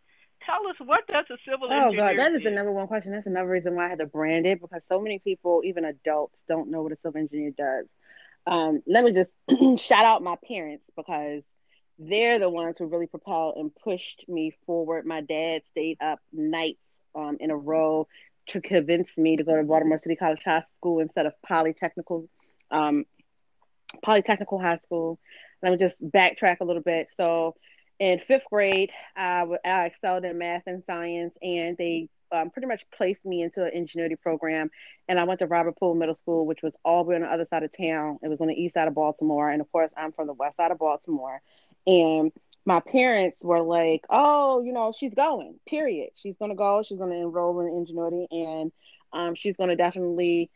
[0.49, 2.05] tell us what does a civil oh, engineer?
[2.05, 3.13] Oh God, that is the number one question.
[3.13, 6.37] That's another reason why I had to brand it because so many people, even adults,
[6.49, 7.87] don't know what a civil engineer does.
[8.47, 9.31] Um, let me just
[9.83, 11.43] shout out my parents because
[11.99, 15.05] they're the ones who really propelled and pushed me forward.
[15.05, 16.81] My dad stayed up nights
[17.15, 18.07] um, in a row
[18.49, 22.29] to convince me to go to Baltimore City College High School instead of Polytechnical,
[22.71, 23.05] um,
[24.05, 25.19] Polytechnical High School.
[25.63, 27.09] Let me just backtrack a little bit.
[27.19, 27.57] So,
[27.99, 33.25] in fifth grade, I, excelled in math and science, and they um, pretty much placed
[33.25, 34.71] me into an ingenuity program.
[35.09, 37.29] And I went to Robert Poole Middle School, which was all the way on the
[37.29, 38.19] other side of town.
[38.23, 39.51] It was on the east side of Baltimore.
[39.51, 41.41] And of course, I'm from the west side of Baltimore.
[41.87, 42.33] And
[42.67, 46.11] my parents were like, oh, you know, she's going, period.
[46.17, 46.83] She's going to go.
[46.83, 48.73] She's going to enroll in ingenuity and
[49.13, 50.51] um, she's going to definitely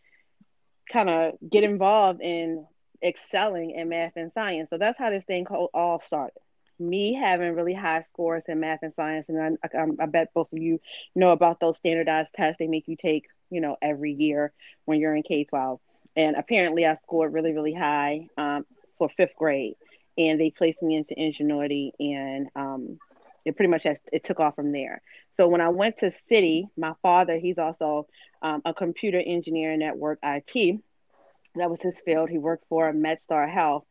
[0.92, 2.66] kind of get involved in
[3.02, 4.68] excelling in math and science.
[4.68, 6.38] So that's how this thing all started.
[6.88, 10.52] Me having really high scores in math and science, and I, I, I bet both
[10.52, 10.80] of you
[11.14, 14.52] know about those standardized tests they make you take, you know, every year
[14.84, 15.80] when you're in K twelve.
[16.16, 18.66] And apparently, I scored really, really high um,
[18.98, 19.76] for fifth grade
[20.18, 22.98] and they placed me into ingenuity and um,
[23.44, 25.00] it pretty much has it took off from there.
[25.38, 28.06] So when i went to city my father he's also
[28.42, 30.80] um, a computer engineer in network it
[31.54, 32.30] that was his field.
[32.30, 33.84] He worked for medstar health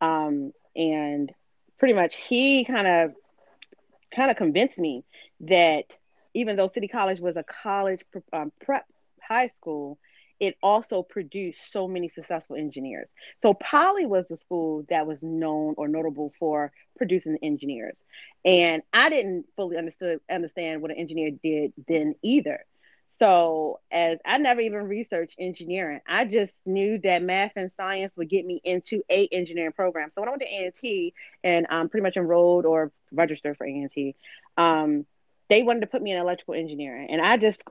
[0.00, 1.32] um, and
[1.78, 3.12] pretty much he kind of
[4.14, 5.04] kind of convinced me
[5.40, 5.84] that
[6.34, 8.84] even though city college was a college um, prep
[9.20, 9.98] high school
[10.40, 13.08] it also produced so many successful engineers.
[13.42, 17.96] So Poly was the school that was known or notable for producing engineers.
[18.44, 22.64] And I didn't fully understood understand what an engineer did then either.
[23.18, 28.28] So as I never even researched engineering, I just knew that math and science would
[28.28, 30.10] get me into a engineering program.
[30.14, 34.14] So when I went to A&T and um, pretty much enrolled or registered for A&T,
[34.56, 35.04] um,
[35.48, 37.62] they wanted to put me in electrical engineering, and I just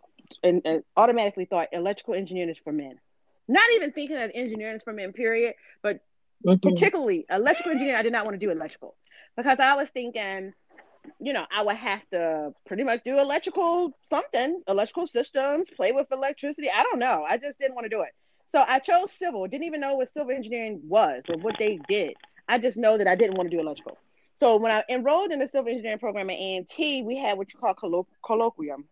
[0.44, 3.00] and, and automatically thought electrical engineering is for men.
[3.48, 5.56] Not even thinking that engineering is for men, period.
[5.82, 6.02] But
[6.46, 6.68] mm-hmm.
[6.68, 8.96] particularly electrical engineering, I did not want to do electrical
[9.36, 10.54] because I was thinking,
[11.20, 16.08] you know, I would have to pretty much do electrical something, electrical systems, play with
[16.12, 16.70] electricity.
[16.70, 17.26] I don't know.
[17.28, 18.10] I just didn't want to do it.
[18.54, 19.48] So I chose civil.
[19.48, 22.14] Didn't even know what civil engineering was or what they did.
[22.48, 23.98] I just know that I didn't want to do electrical.
[24.40, 27.60] So when I enrolled in the civil engineering program at A&T, we had what you
[27.60, 28.84] call colloq- colloquium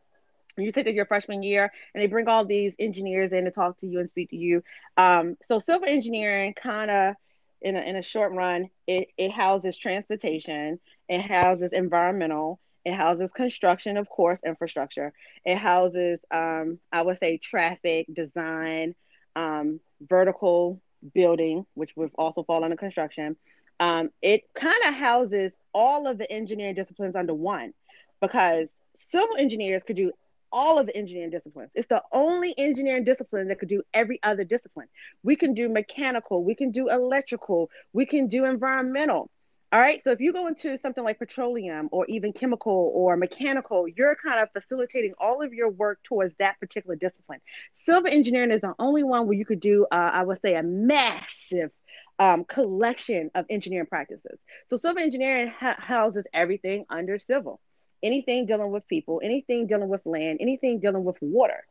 [0.64, 3.80] you take it your freshman year and they bring all these engineers in to talk
[3.80, 4.64] to you and speak to you
[4.98, 7.16] um, so civil engineering kind of
[7.62, 13.30] in a, in a short run it, it houses transportation it houses environmental it houses
[13.36, 15.14] construction of course infrastructure
[15.46, 18.96] it houses um, i would say traffic design
[19.36, 20.82] um, vertical
[21.14, 23.36] building which would also fall under construction
[23.80, 27.74] um, it kind of houses all of the engineering disciplines under one
[28.22, 28.68] because
[29.12, 30.12] civil engineers could do
[30.52, 31.70] all of the engineering disciplines.
[31.76, 34.88] It's the only engineering discipline that could do every other discipline.
[35.22, 39.30] We can do mechanical, we can do electrical, we can do environmental.
[39.72, 40.02] All right.
[40.04, 44.40] So if you go into something like petroleum or even chemical or mechanical, you're kind
[44.40, 47.42] of facilitating all of your work towards that particular discipline.
[47.86, 50.64] Civil engineering is the only one where you could do, uh, I would say, a
[50.64, 51.72] massive
[52.20, 54.40] um, collection of engineering practices.
[54.70, 57.60] So civil engineering ha- houses everything under civil
[58.06, 61.66] anything dealing with people, anything dealing with land, anything dealing with water.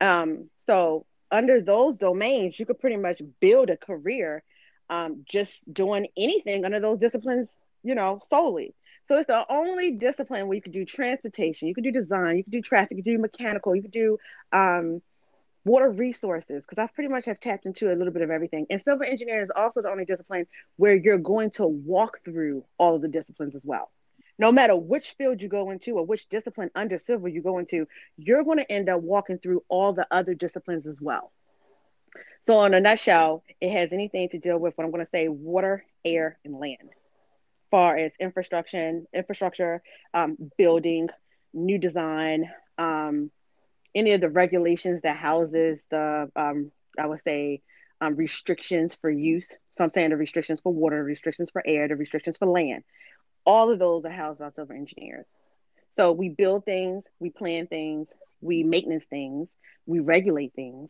[0.00, 4.42] Um, so under those domains, you could pretty much build a career
[4.90, 7.48] um, just doing anything under those disciplines,
[7.82, 8.74] you know, solely.
[9.08, 12.44] So it's the only discipline where you could do transportation, you could do design, you
[12.44, 14.18] could do traffic, you could do mechanical, you could do
[14.52, 15.00] um,
[15.64, 18.66] water resources, because I pretty much have tapped into a little bit of everything.
[18.68, 22.96] And civil engineering is also the only discipline where you're going to walk through all
[22.96, 23.90] of the disciplines as well.
[24.38, 27.86] No matter which field you go into or which discipline under civil you go into,
[28.16, 31.30] you're going to end up walking through all the other disciplines as well.
[32.46, 35.28] So, in a nutshell, it has anything to deal with what I'm going to say
[35.28, 36.90] water, air, and land.
[37.70, 41.08] Far as infrastructure, infrastructure, um, building,
[41.52, 43.30] new design, um,
[43.94, 47.62] any of the regulations that houses the, um, I would say,
[48.00, 49.46] um, restrictions for use.
[49.48, 52.82] So I'm saying the restrictions for water, restrictions for air, the restrictions for land.
[53.44, 55.26] All of those are housed by civil engineers.
[55.98, 58.08] So we build things, we plan things,
[58.40, 59.48] we maintenance things,
[59.86, 60.88] we regulate things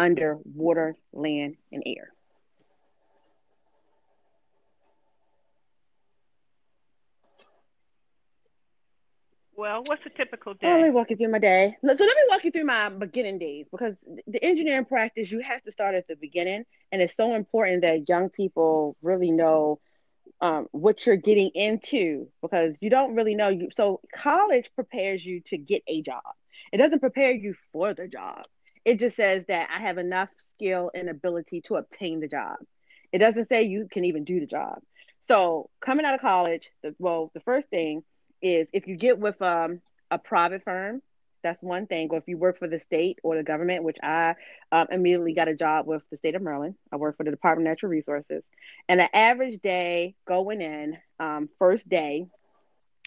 [0.00, 2.08] under water, land, and air.
[9.54, 10.72] Well, what's a typical day?
[10.72, 11.76] let me walk you through my day.
[11.82, 13.94] So let me walk you through my beginning days because
[14.26, 18.08] the engineering practice you have to start at the beginning, and it's so important that
[18.08, 19.78] young people really know
[20.40, 23.50] um, what you're getting into because you don't really know.
[23.50, 26.22] You so college prepares you to get a job.
[26.72, 28.44] It doesn't prepare you for the job.
[28.84, 32.56] It just says that I have enough skill and ability to obtain the job.
[33.12, 34.78] It doesn't say you can even do the job.
[35.28, 38.02] So coming out of college, the, well, the first thing
[38.42, 41.02] is if you get with um, a private firm,
[41.42, 42.08] that's one thing.
[42.10, 44.34] Or if you work for the state or the government, which I
[44.72, 46.74] um, immediately got a job with the state of Maryland.
[46.92, 48.42] I work for the Department of Natural Resources.
[48.88, 52.26] And the average day going in, um, first day,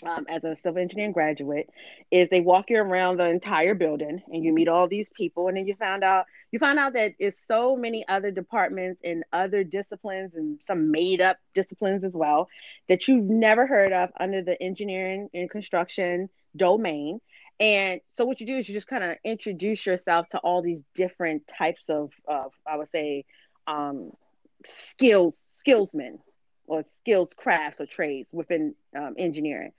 [0.05, 1.69] um, as a civil engineering graduate
[2.11, 5.47] is they walk you around the entire building and you meet all these people.
[5.47, 9.23] And then you find out you find out that it's so many other departments and
[9.33, 12.47] other disciplines and some made up disciplines as well
[12.89, 17.19] that you've never heard of under the engineering and construction domain.
[17.59, 20.81] And so what you do is you just kind of introduce yourself to all these
[20.95, 23.25] different types of, of I would say,
[23.67, 24.11] um,
[24.65, 26.19] skills, skillsmen
[26.67, 29.71] or skills, crafts or trades within um, engineering.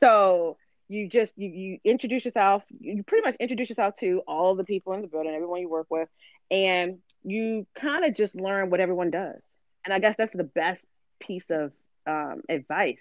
[0.00, 0.56] So
[0.88, 2.62] you just you, you introduce yourself.
[2.80, 5.86] You pretty much introduce yourself to all the people in the building, everyone you work
[5.90, 6.08] with,
[6.50, 9.40] and you kind of just learn what everyone does.
[9.84, 10.80] And I guess that's the best
[11.20, 11.72] piece of
[12.06, 12.98] um, advice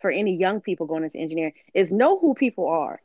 [0.00, 3.00] for any young people going into engineering is know who people are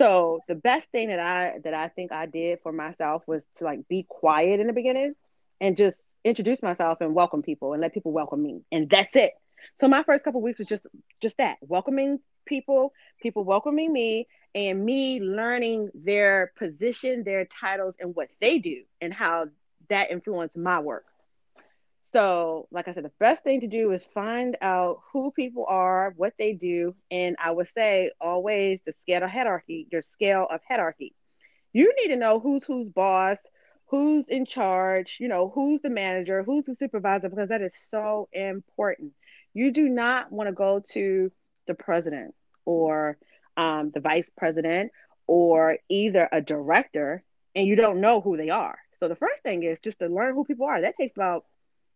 [0.00, 3.64] so the best thing that I that I think I did for myself was to
[3.64, 5.14] like be quiet in the beginning
[5.60, 8.62] and just introduce myself and welcome people and let people welcome me.
[8.72, 9.32] And that's it.
[9.80, 10.86] So my first couple weeks was just
[11.20, 18.14] just that, welcoming people, people welcoming me and me learning their position, their titles and
[18.14, 19.46] what they do and how
[19.88, 21.04] that influenced my work.
[22.12, 26.12] So, like I said, the best thing to do is find out who people are,
[26.16, 30.60] what they do, and I would say always the scale of hierarchy, your scale of
[30.68, 31.14] hierarchy.
[31.72, 33.38] You need to know who's who's boss,
[33.90, 38.28] who's in charge, you know, who's the manager, who's the supervisor, because that is so
[38.32, 39.12] important.
[39.52, 41.32] You do not want to go to
[41.66, 43.18] the president or
[43.56, 44.92] um, the vice president
[45.26, 47.22] or either a director
[47.54, 48.78] and you don't know who they are.
[49.00, 50.80] So the first thing is just to learn who people are.
[50.80, 51.44] That takes about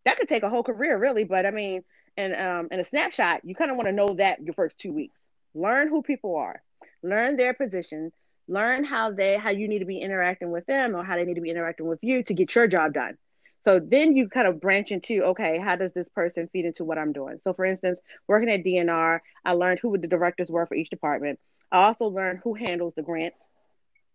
[0.05, 1.83] that could take a whole career really but i mean
[2.17, 4.93] and um in a snapshot you kind of want to know that your first two
[4.93, 5.17] weeks
[5.55, 6.63] learn who people are
[7.03, 8.13] learn their position
[8.49, 11.35] learn how they how you need to be interacting with them or how they need
[11.35, 13.17] to be interacting with you to get your job done.
[13.65, 16.99] So then you kind of branch into okay how does this person feed into what
[16.99, 17.39] i'm doing?
[17.45, 21.39] So for instance working at dnr i learned who the directors were for each department.
[21.73, 23.43] I also learned who handles the grants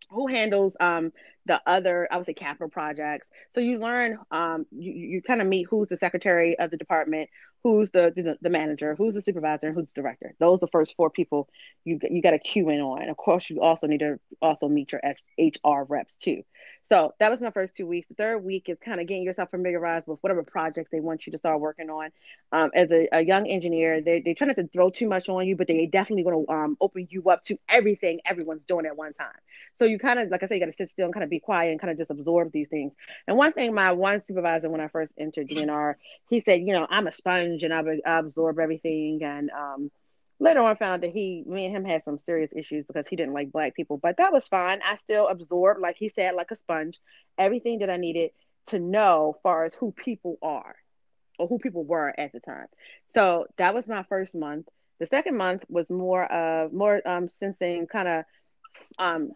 [0.10, 1.12] who handles um,
[1.46, 3.28] the other, I would say, capital projects.
[3.54, 7.30] So you learn, um, you, you kind of meet who's the secretary of the department,
[7.64, 10.34] who's the, the, the manager, who's the supervisor, who's the director.
[10.40, 11.50] Those are the first four people
[11.84, 13.02] you you got to cue in on.
[13.02, 15.02] And of course, you also need to also meet your
[15.38, 16.44] HR reps too.
[16.90, 18.08] So that was my first two weeks.
[18.10, 21.32] The third week is kind of getting yourself familiarized with whatever projects they want you
[21.34, 22.10] to start working on.
[22.52, 25.46] Um, as a, a, young engineer, they, they try not to throw too much on
[25.46, 28.98] you, but they definitely going to um, open you up to everything everyone's doing at
[28.98, 29.28] one time.
[29.78, 31.30] So you kind of, like I said, you got to sit still and kind of
[31.30, 32.92] be quiet and kind of just absorb these things.
[33.28, 35.94] And one thing, my one supervisor when I first entered DNR,
[36.32, 39.24] he said, you know, I'm a sponge and I, I absorb everything.
[39.24, 39.92] And um,
[40.40, 43.34] later on found that he me and him had some serious issues because he didn't
[43.34, 44.80] like black people but that was fine.
[44.84, 47.00] I still absorbed like he said like a sponge
[47.38, 48.32] everything that i needed
[48.68, 50.76] to know far as who people are
[51.40, 52.68] or who people were at the time.
[53.16, 54.68] So that was my first month.
[55.00, 58.26] The second month was more of more um sensing kind of
[59.00, 59.32] um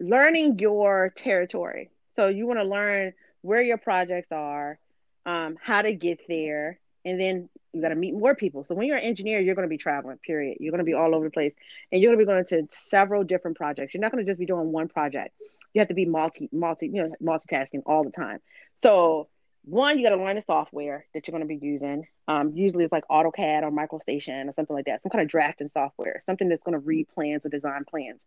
[0.00, 1.90] learning your territory.
[2.16, 4.78] So you want to learn where your projects are
[5.26, 8.64] um how to get there and then you got to meet more people.
[8.64, 10.58] So when you're an engineer, you're going to be traveling, period.
[10.60, 11.54] You're going to be all over the place
[11.90, 13.94] and you're going to be going to several different projects.
[13.94, 15.34] You're not going to just be doing one project.
[15.72, 18.40] you have to be multi multi you know multitasking all the time.
[18.82, 19.28] So
[19.64, 22.06] one, you got to learn the software that you're going to be using.
[22.26, 25.70] Um, usually it's like AutoCAD or MicroStation or something like that, some kind of drafting
[25.72, 28.20] software, something that's going to read plans or design plans.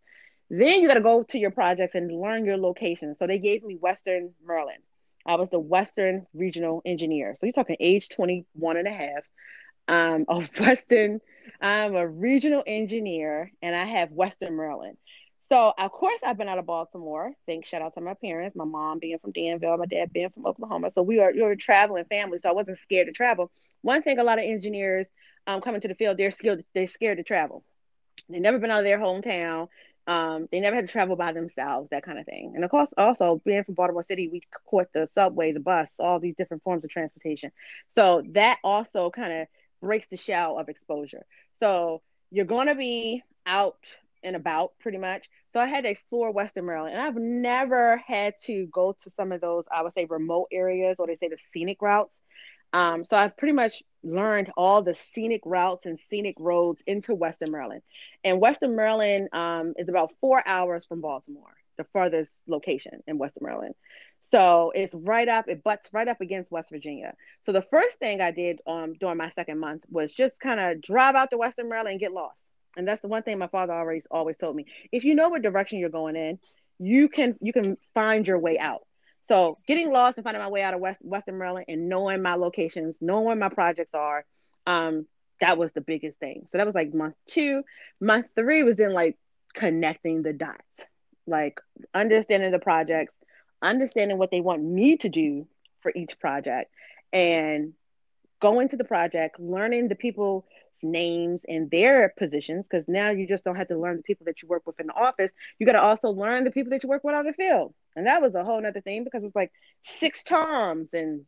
[0.48, 3.16] Then you got to go to your projects and learn your location.
[3.18, 4.82] So they gave me Western Maryland.
[5.26, 7.34] I was the Western Regional Engineer.
[7.34, 9.22] So you're talking age 21 and a half.
[9.86, 11.20] Um, a Western,
[11.60, 14.96] I'm a regional engineer and I have Western Maryland.
[15.52, 17.32] So of course I've been out of Baltimore.
[17.46, 20.46] Thanks, shout out to my parents, my mom being from Danville, my dad being from
[20.46, 20.90] Oklahoma.
[20.94, 23.50] So we are were a traveling family, so I wasn't scared to travel.
[23.82, 25.06] One thing a lot of engineers
[25.46, 27.62] um, coming to the field, they're scared they're scared to travel.
[28.28, 29.68] They've never been out of their hometown.
[30.06, 32.52] Um, they never had to travel by themselves, that kind of thing.
[32.54, 36.20] And of course, also being from Baltimore City, we caught the subway, the bus, all
[36.20, 37.52] these different forms of transportation.
[37.96, 39.48] So that also kind of
[39.80, 41.24] breaks the shell of exposure.
[41.60, 43.78] So you're going to be out
[44.22, 45.28] and about pretty much.
[45.52, 49.32] So I had to explore Western Maryland, and I've never had to go to some
[49.32, 52.10] of those, I would say, remote areas, or they say the scenic routes.
[52.74, 57.52] Um, so I've pretty much learned all the scenic routes and scenic roads into Western
[57.52, 57.82] Maryland.
[58.24, 63.44] And Western Maryland um, is about four hours from Baltimore, the furthest location in Western
[63.44, 63.76] Maryland.
[64.32, 67.14] So it's right up, it butts right up against West Virginia.
[67.46, 70.80] So the first thing I did um, during my second month was just kind of
[70.80, 72.36] drive out to Western Maryland and get lost.
[72.76, 74.66] And that's the one thing my father always always told me.
[74.90, 76.40] If you know what direction you're going in,
[76.80, 78.84] you can you can find your way out.
[79.28, 82.34] So getting lost and finding my way out of West, Western Maryland and knowing my
[82.34, 84.24] locations, knowing where my projects are,
[84.66, 85.06] um,
[85.40, 86.46] that was the biggest thing.
[86.52, 87.64] So that was like month two.
[88.00, 89.16] Month three was then like
[89.54, 90.62] connecting the dots,
[91.26, 91.60] like
[91.92, 93.14] understanding the projects,
[93.62, 95.46] understanding what they want me to do
[95.80, 96.70] for each project,
[97.12, 97.72] and
[98.40, 100.46] going to the project, learning the people
[100.84, 104.42] names and their positions because now you just don't have to learn the people that
[104.42, 106.88] you work with in the office you got to also learn the people that you
[106.88, 109.52] work with on the field and that was a whole nother thing because it's like
[109.82, 111.22] six terms and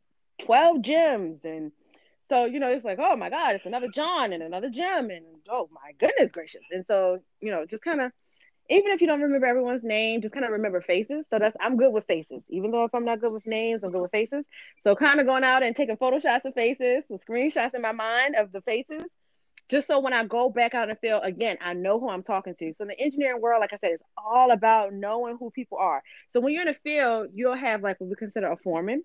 [0.45, 1.73] 12 Jims and
[2.29, 5.25] so you know it's like oh my god it's another john and another Jim and
[5.49, 8.13] oh my goodness gracious and so you know just kind of
[8.69, 11.25] even if you don't remember everyone's name, just kind of remember faces.
[11.31, 12.43] So that's I'm good with faces.
[12.49, 14.45] Even though if I'm not good with names, I'm good with faces.
[14.85, 18.35] So kind of going out and taking photoshots of faces, some screenshots in my mind
[18.37, 19.07] of the faces,
[19.69, 22.23] just so when I go back out in the field again, I know who I'm
[22.23, 22.75] talking to.
[22.75, 26.03] So in the engineering world, like I said, it's all about knowing who people are.
[26.33, 29.03] So when you're in the field, you'll have like what we consider a foreman.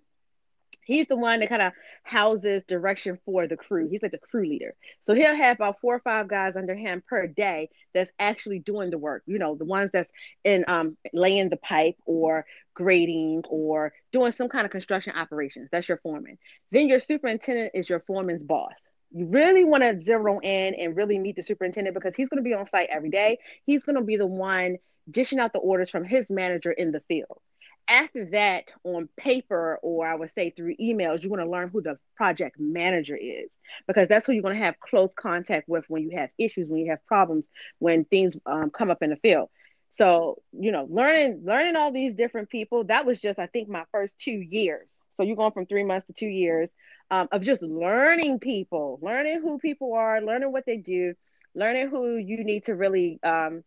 [0.83, 3.87] He's the one that kind of houses direction for the crew.
[3.89, 4.73] He's like the crew leader.
[5.05, 8.89] So he'll have about four or five guys under him per day that's actually doing
[8.89, 9.23] the work.
[9.25, 10.11] You know, the ones that's
[10.43, 15.69] in um, laying the pipe or grading or doing some kind of construction operations.
[15.71, 16.37] That's your foreman.
[16.71, 18.73] Then your superintendent is your foreman's boss
[19.13, 22.47] you really want to zero in and really meet the superintendent because he's going to
[22.47, 23.39] be on site every day.
[23.65, 24.77] He's going to be the one
[25.09, 27.39] dishing out the orders from his manager in the field.
[27.87, 31.81] After that, on paper, or I would say through emails, you want to learn who
[31.81, 33.49] the project manager is
[33.87, 36.79] because that's who you're going to have close contact with when you have issues, when
[36.79, 37.43] you have problems,
[37.79, 39.49] when things um, come up in the field.
[39.97, 43.83] So, you know, learning learning all these different people, that was just, I think, my
[43.91, 44.87] first two years.
[45.17, 46.69] So you're going from three months to two years
[47.11, 51.13] um, of just learning people, learning who people are, learning what they do,
[51.53, 53.63] learning who you need to really um,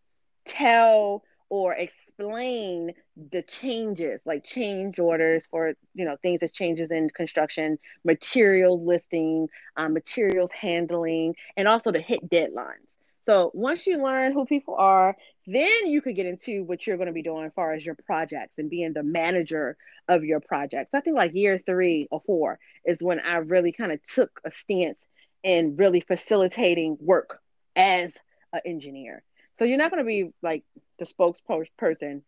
[0.46, 2.92] tell or explain
[3.30, 9.48] the changes, like change orders for you know things that changes in construction, material listing,
[9.76, 12.88] um, materials handling, and also to hit deadlines.
[13.26, 17.06] So once you learn who people are, then you could get into what you're going
[17.06, 19.76] to be doing as far as your projects and being the manager
[20.08, 20.90] of your projects.
[20.92, 24.50] I think like year three or four is when I really kind of took a
[24.50, 24.98] stance
[25.42, 27.40] in really facilitating work
[27.76, 28.14] as
[28.52, 29.22] an engineer.
[29.58, 30.64] So you're not going to be like
[30.98, 32.22] the spokesperson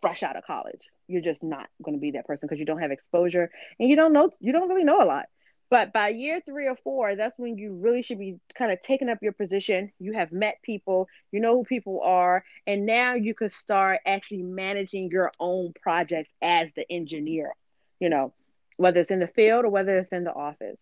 [0.00, 0.80] fresh out of college.
[1.06, 3.96] You're just not going to be that person because you don't have exposure and you
[3.96, 5.26] don't know you don't really know a lot.
[5.74, 9.08] But by year three or four, that's when you really should be kind of taking
[9.08, 9.90] up your position.
[9.98, 14.44] You have met people, you know who people are, and now you can start actually
[14.44, 17.54] managing your own projects as the engineer,
[17.98, 18.32] you know,
[18.76, 20.78] whether it's in the field or whether it's in the office.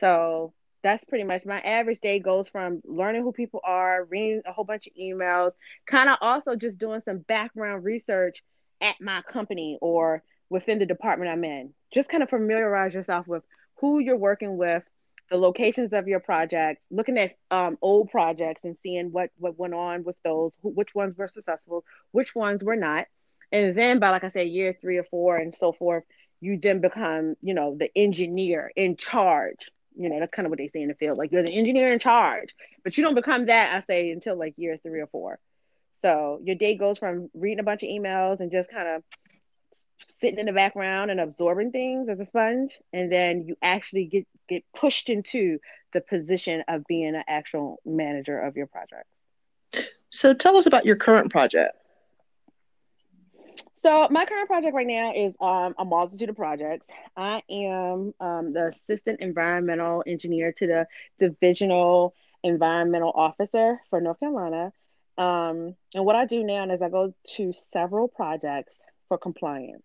[0.00, 4.54] So that's pretty much my average day goes from learning who people are, reading a
[4.54, 5.52] whole bunch of emails,
[5.84, 8.42] kind of also just doing some background research
[8.80, 11.74] at my company or within the department I'm in.
[11.92, 13.42] Just kind of familiarize yourself with
[13.80, 14.82] who you're working with,
[15.30, 19.74] the locations of your projects, looking at um, old projects and seeing what what went
[19.74, 23.06] on with those, who, which ones were successful, which ones were not,
[23.52, 26.04] and then by like I said, year three or four and so forth,
[26.40, 29.70] you then become you know the engineer in charge.
[29.96, 31.92] You know that's kind of what they say in the field, like you're the engineer
[31.92, 35.38] in charge, but you don't become that I say until like year three or four.
[36.04, 39.02] So your day goes from reading a bunch of emails and just kind of
[40.20, 44.26] sitting in the background and absorbing things as a sponge, and then you actually get
[44.48, 45.58] get pushed into
[45.92, 49.06] the position of being an actual manager of your project.
[50.10, 51.76] So tell us about your current project.
[53.82, 56.86] So my current project right now is um, a multitude of projects.
[57.16, 60.86] I am um, the assistant environmental engineer to the
[61.18, 64.72] divisional environmental officer for North Carolina.
[65.16, 68.76] Um, and what I do now is I go to several projects
[69.08, 69.82] for compliance.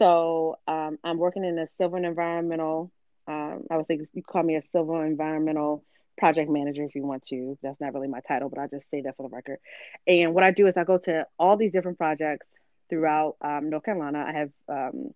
[0.00, 2.90] So um, I'm working in a civil and environmental.
[3.28, 5.84] Um, I would say you call me a civil environmental
[6.16, 7.58] project manager if you want to.
[7.62, 9.58] That's not really my title, but I'll just say that for the record.
[10.06, 12.46] And what I do is I go to all these different projects
[12.88, 14.24] throughout um, North Carolina.
[14.26, 15.14] I have, um,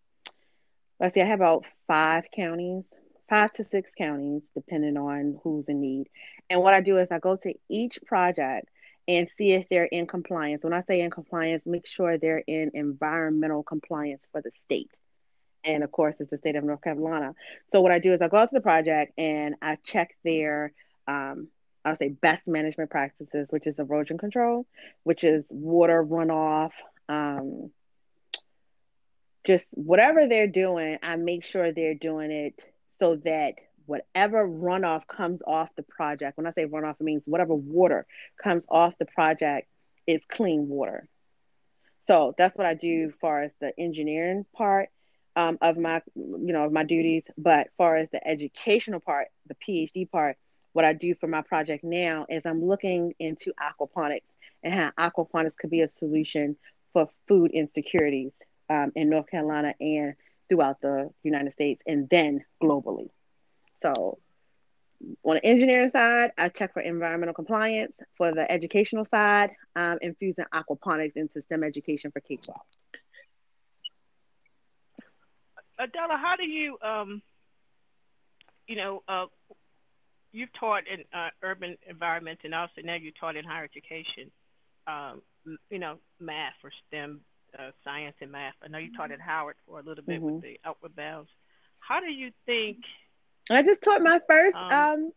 [1.01, 2.85] let's see, I have about five counties,
[3.31, 6.09] five to six counties, depending on who's in need.
[6.51, 8.69] And what I do is I go to each project
[9.07, 10.63] and see if they're in compliance.
[10.65, 14.91] When I say in compliance, make sure they're in environmental compliance for the state.
[15.63, 17.35] And of course, it's the state of North Carolina.
[17.73, 20.73] So what I do is I go out to the project and I check their
[21.07, 21.49] um,
[21.85, 24.67] I'll say best management practices, which is erosion control,
[25.03, 26.71] which is water runoff,
[27.09, 27.71] um,
[29.45, 32.55] just whatever they're doing, I make sure they're doing it
[32.99, 33.55] so that
[33.87, 38.07] whatever runoff comes off the project, when I say runoff, it means whatever water
[38.43, 39.69] comes off the project
[40.07, 41.09] is clean water.
[42.07, 44.91] So that's what I do as far as the engineering part
[45.37, 47.23] um, of my, you know, of my duties.
[47.39, 50.37] But far as the educational part, the PhD part,
[50.73, 54.23] what I do for my project now is I'm looking into aquaponics
[54.63, 56.57] and how aquaponics could be a solution
[56.93, 58.33] for food insecurities
[58.69, 60.15] um, in North Carolina and
[60.49, 63.09] throughout the United States and then globally.
[63.85, 64.19] So,
[65.25, 67.93] on the engineering side, I check for environmental compliance.
[68.17, 72.57] For the educational side, I'm infusing aquaponics into STEM education for K 12.
[75.81, 77.21] Adela, how do you, um,
[78.67, 79.27] you know, uh,
[80.33, 84.31] you've taught in uh, urban environments and also now you taught in higher education
[84.87, 85.23] um,
[85.71, 87.21] you know, math or STEM,
[87.59, 88.55] uh, science and math.
[88.63, 90.35] I know you taught at Howard for a little bit mm-hmm.
[90.35, 91.31] with the Outward Bounds.
[91.81, 92.79] How do you think?
[93.51, 95.13] I just taught my first um, um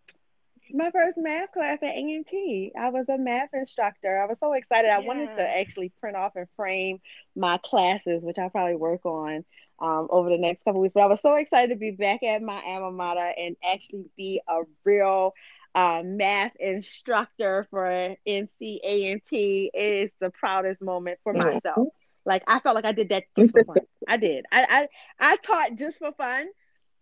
[0.74, 2.74] my first math class at A&T.
[2.78, 4.20] I was a math instructor.
[4.20, 4.90] I was so excited.
[4.90, 5.08] I yeah.
[5.08, 7.00] wanted to actually print off and frame
[7.36, 9.46] my classes, which I'll probably work on
[9.80, 10.94] um, over the next couple weeks.
[10.94, 14.42] But I was so excited to be back at my alma mater and actually be
[14.48, 15.34] a real
[15.76, 21.64] uh, math instructor for NCA&T is the proudest moment for myself.
[21.66, 21.84] Mm-hmm.
[22.26, 23.78] Like I felt like I did that just for fun.
[24.08, 24.46] I did.
[24.52, 24.88] I,
[25.20, 26.48] I I taught just for fun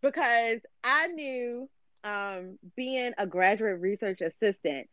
[0.06, 1.68] because I knew
[2.04, 4.88] um, being a graduate research assistant,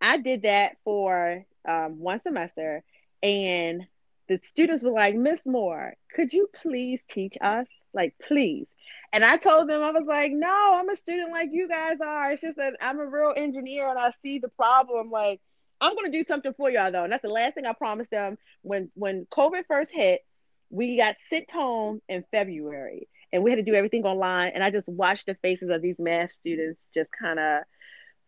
[0.00, 2.84] I did that for um, one semester,
[3.22, 3.86] and
[4.28, 7.66] the students were like, Miss Moore, could you please teach us?
[7.94, 8.66] Like, please.
[9.10, 12.32] And I told them, I was like, no, I'm a student like you guys are.
[12.32, 15.10] It's just that I'm a real engineer and I see the problem.
[15.10, 15.40] Like,
[15.80, 17.04] I'm to do something for y'all, though.
[17.04, 18.36] And that's the last thing I promised them.
[18.60, 20.20] When, when COVID first hit,
[20.68, 24.52] we got sent home in February and we had to do everything online.
[24.54, 27.62] And I just watched the faces of these math students just kind of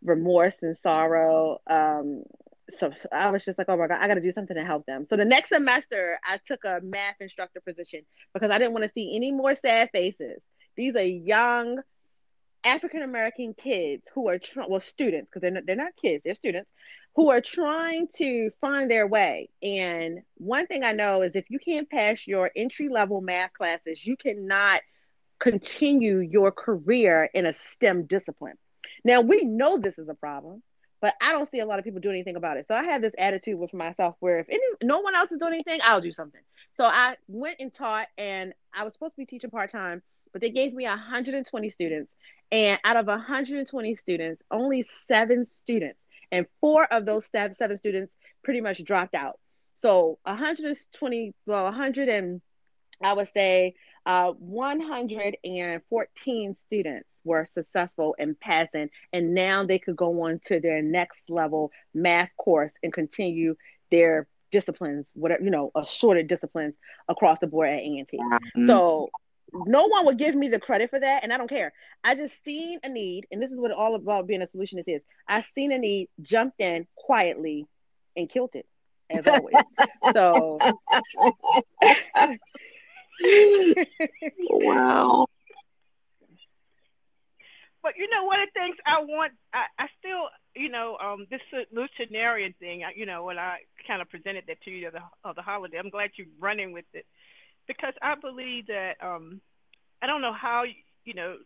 [0.03, 1.59] remorse and sorrow.
[1.69, 2.25] Um,
[2.71, 4.65] so, so, I was just like, oh my God, I got to do something to
[4.65, 5.07] help them.
[5.09, 8.93] So the next semester, I took a math instructor position because I didn't want to
[8.93, 10.41] see any more sad faces.
[10.77, 11.81] These are young
[12.63, 16.71] African American kids who are tr- well students because they're they're not kids, they're students
[17.15, 19.49] who are trying to find their way.
[19.63, 24.05] And one thing I know is if you can't pass your entry level math classes,
[24.07, 24.81] you cannot
[25.41, 28.55] continue your career in a STEM discipline.
[29.05, 30.63] Now we know this is a problem,
[31.01, 32.67] but I don't see a lot of people doing anything about it.
[32.69, 35.55] So I have this attitude with myself where if any, no one else is doing
[35.55, 36.41] anything, I'll do something.
[36.77, 40.41] So I went and taught, and I was supposed to be teaching part time but
[40.41, 42.11] they gave me 120 students.
[42.53, 46.01] And out of 120 students, only seven students,
[46.33, 48.13] and four of those seven, seven students
[48.43, 49.39] pretty much dropped out.
[49.83, 52.43] So 120, well, 100 and
[53.03, 53.75] I would say
[54.07, 60.83] uh, 114 students were successful in passing, and now they could go on to their
[60.83, 63.55] next level math course and continue
[63.91, 66.75] their disciplines, whatever you know, assorted disciplines
[67.09, 68.19] across the board at A&T.
[68.19, 68.67] Mm-hmm.
[68.67, 69.11] So
[69.53, 71.73] no one would give me the credit for that and i don't care
[72.05, 75.03] i just seen a need and this is what all about being a solutionist is
[75.29, 77.67] i seen a need jumped in quietly
[78.17, 78.67] and killed it
[79.11, 79.55] as always
[80.13, 80.59] so
[84.51, 85.27] wow
[87.83, 91.27] but you know one of the things i want i, I still you know, um,
[91.31, 91.41] this
[91.75, 95.37] Lucernarian thing, you know, when I kind of presented that to you of the, of
[95.37, 97.07] the holiday, I'm glad you're running with it
[97.69, 99.41] because I believe that um,
[100.03, 100.65] I don't know how
[101.05, 101.37] you know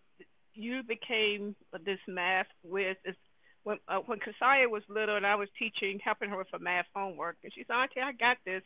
[0.54, 1.54] you became
[1.84, 2.96] this math whiz.
[3.04, 3.16] Is
[3.64, 6.86] when uh, when Kasaya was little and I was teaching, helping her with her math
[6.94, 8.62] homework, and she said, "Auntie, I got this."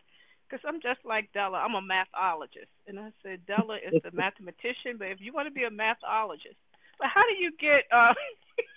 [0.48, 4.96] Because I'm just like Della, I'm a mathologist, and I said Della is a mathematician,
[4.98, 6.56] but if you want to be a mathologist,
[6.98, 7.84] but how do you get?
[7.92, 8.14] Uh,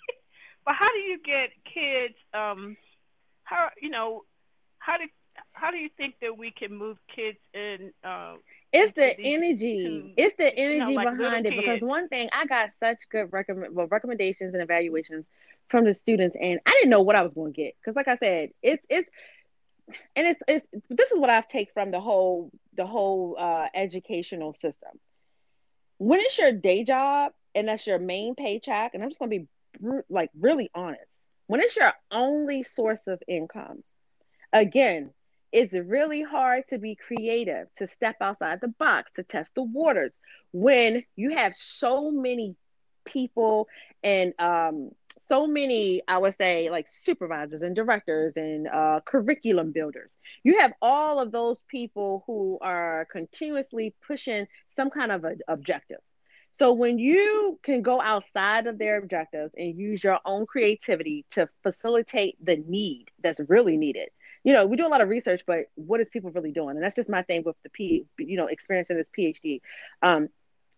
[0.64, 2.14] but how do you get kids?
[2.34, 2.76] Um,
[3.44, 4.24] how you know?
[4.78, 5.04] How do
[5.52, 7.92] how do you think that we can move kids in?
[8.04, 8.34] Uh,
[8.72, 10.14] it's the energy.
[10.16, 11.50] it's the energy you know, like behind it.
[11.50, 11.62] Kids.
[11.64, 15.24] Because one thing, I got such good recommend well, recommendations and evaluations
[15.68, 17.74] from the students, and I didn't know what I was going to get.
[17.80, 19.08] Because, like I said, it's it's
[20.16, 24.54] and it's it's this is what I've taken from the whole the whole uh, educational
[24.54, 24.98] system.
[25.98, 29.46] When it's your day job and that's your main paycheck, and I'm just to be
[30.08, 31.02] like really honest.
[31.46, 33.82] When it's your only source of income,
[34.52, 35.10] again,
[35.52, 40.12] it's really hard to be creative, to step outside the box, to test the waters
[40.52, 42.56] when you have so many
[43.04, 43.68] people
[44.02, 44.90] and um,
[45.28, 50.12] so many, I would say, like supervisors and directors and uh, curriculum builders.
[50.42, 54.46] You have all of those people who are continuously pushing
[54.76, 56.00] some kind of an objective.
[56.58, 61.48] So when you can go outside of their objectives and use your own creativity to
[61.62, 64.10] facilitate the need that's really needed,
[64.44, 66.76] you know, we do a lot of research, but what is people really doing?
[66.76, 69.60] And that's just my thing with the P, you know, experiencing this PhD.
[70.02, 70.28] Um,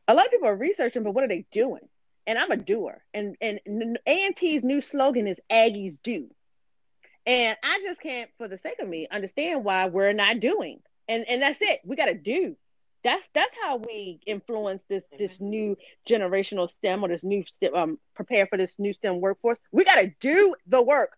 [0.07, 1.89] a lot of people are researching, but what are they doing?
[2.27, 3.03] And I'm a doer.
[3.13, 3.61] And and
[4.07, 6.29] A&T's new slogan is Aggies do.
[7.27, 10.81] And I just can't, for the sake of me, understand why we're not doing.
[11.09, 11.81] And and that's it.
[11.85, 12.57] We got to do.
[13.03, 15.77] That's that's how we influence this this new
[16.09, 17.45] generational STEM or this new
[17.75, 19.59] um prepare for this new STEM workforce.
[19.73, 21.11] We got to do the work.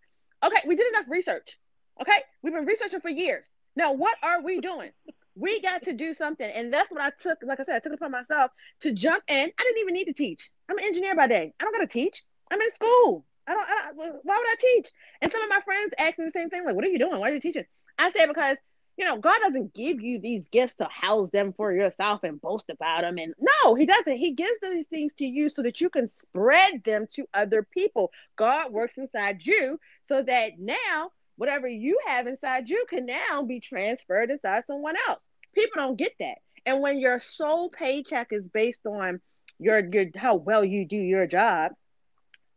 [0.45, 1.59] Okay, we did enough research.
[2.01, 3.47] Okay, we've been researching for years.
[3.77, 4.91] Now, what are we doing?
[5.37, 7.39] we got to do something, and that's what I took.
[7.43, 8.51] Like I said, I took it upon myself
[8.81, 9.51] to jump in.
[9.59, 10.51] I didn't even need to teach.
[10.69, 11.53] I'm an engineer by day.
[11.59, 12.23] I don't got to teach.
[12.51, 13.25] I'm in school.
[13.47, 13.69] I don't.
[13.69, 13.93] I,
[14.23, 14.89] why would I teach?
[15.21, 17.19] And some of my friends ask me the same thing, like, "What are you doing?
[17.19, 17.65] Why are you teaching?"
[17.99, 18.57] I say because
[18.97, 22.71] you know God doesn't give you these gifts to house them for yourself and boast
[22.71, 23.19] about them.
[23.19, 24.17] And no, He doesn't.
[24.17, 28.11] He gives these things to you so that you can spread them to other people.
[28.37, 33.61] God works inside you so that now whatever you have inside you can now be
[33.61, 35.21] transferred inside someone else.
[35.55, 36.39] People don't get that.
[36.65, 39.21] And when your sole paycheck is based on
[39.59, 41.73] your, your how well you do your job,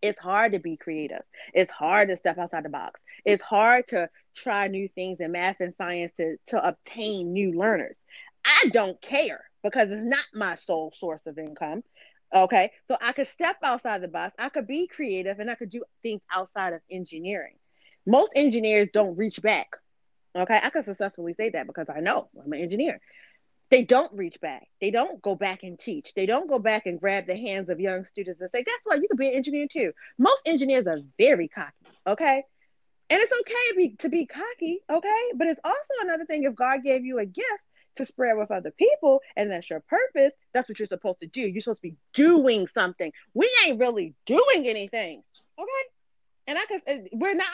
[0.02, 1.22] it's hard to be creative.
[1.54, 3.00] It's hard to step outside the box.
[3.26, 7.97] It's hard to try new things in math and science to, to obtain new learners.
[8.45, 11.84] I don't care because it's not my sole source of income.
[12.34, 12.72] Okay.
[12.88, 14.36] So I could step outside the box.
[14.39, 17.56] I could be creative and I could do things outside of engineering
[18.10, 19.68] most engineers don't reach back.
[20.36, 23.00] Okay, I can successfully say that because I know I'm an engineer.
[23.70, 24.68] They don't reach back.
[24.82, 26.14] They don't go back and teach.
[26.16, 29.02] They don't go back and grab the hands of young students and say, "Guess what?
[29.02, 31.74] You can be an engineer too." Most engineers are very cocky.
[32.08, 32.44] Okay,
[33.10, 34.82] and it's okay to be, to be cocky.
[34.90, 37.64] Okay, but it's also another thing if God gave you a gift
[37.96, 41.42] to spread with other people and that's your purpose, that's what you're supposed to do.
[41.42, 43.12] You're supposed to be doing something.
[43.34, 45.24] We ain't really doing anything.
[45.58, 45.68] Okay?
[46.48, 47.48] And I uh, we're not.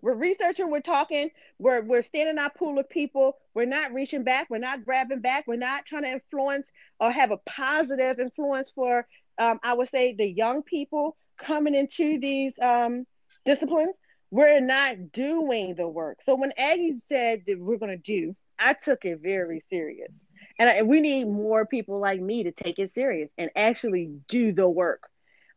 [0.00, 3.36] We're researching, we're talking, we're we're standing in our pool of people.
[3.54, 6.66] We're not reaching back, we're not grabbing back, we're not trying to influence
[7.00, 9.06] or have a positive influence for
[9.38, 13.06] um, I would say the young people coming into these um,
[13.44, 13.94] disciplines.
[14.30, 16.18] We're not doing the work.
[16.22, 20.10] So when Aggie said that we're going to do, I took it very serious.
[20.58, 24.52] And, I, we need more people like me to take it serious and actually do
[24.52, 25.08] the work.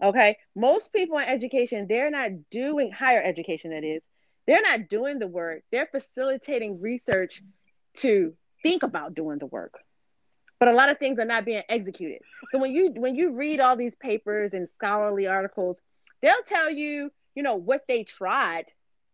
[0.01, 0.37] Okay.
[0.55, 4.01] Most people in education, they're not doing higher education, that is,
[4.47, 7.41] they're not doing the work, they're facilitating research
[7.97, 8.33] to
[8.63, 9.73] think about doing the work.
[10.59, 12.19] But a lot of things are not being executed.
[12.51, 15.77] So when you when you read all these papers and scholarly articles,
[16.21, 18.65] they'll tell you, you know, what they tried,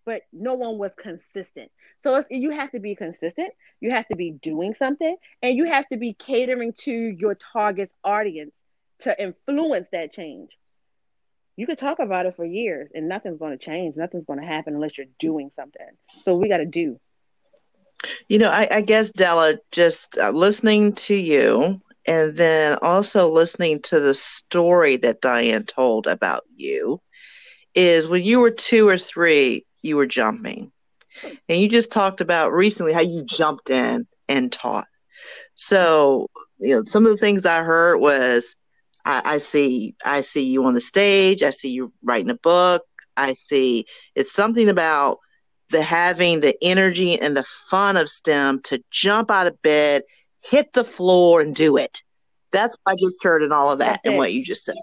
[0.05, 1.71] but no one was consistent.
[2.03, 3.49] So you have to be consistent,
[3.79, 7.91] you have to be doing something, and you have to be catering to your target
[8.03, 8.53] audience
[8.99, 10.56] to influence that change
[11.57, 13.95] you could talk about it for years and nothing's going to change.
[13.95, 15.87] Nothing's going to happen unless you're doing something.
[16.23, 16.99] So we got to do.
[18.29, 23.81] You know, I, I guess, Della, just uh, listening to you and then also listening
[23.81, 27.01] to the story that Diane told about you
[27.73, 30.71] is when you were two or three, you were jumping.
[31.49, 34.87] And you just talked about recently how you jumped in and taught.
[35.55, 36.27] So,
[36.59, 38.55] you know, some of the things I heard was
[39.07, 41.41] I, I see I see you on the stage.
[41.41, 42.83] I see you writing a book.
[43.15, 43.85] I see.
[44.15, 45.19] It's something about
[45.69, 50.03] the having the energy and the fun of STEM to jump out of bed,
[50.43, 52.03] hit the floor, and do it.
[52.51, 54.75] That's what I just heard in all of that and what you just said.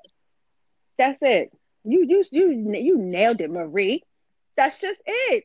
[0.97, 1.51] That's it.
[1.85, 4.03] You you you you nailed it, Marie.
[4.57, 5.45] That's just it.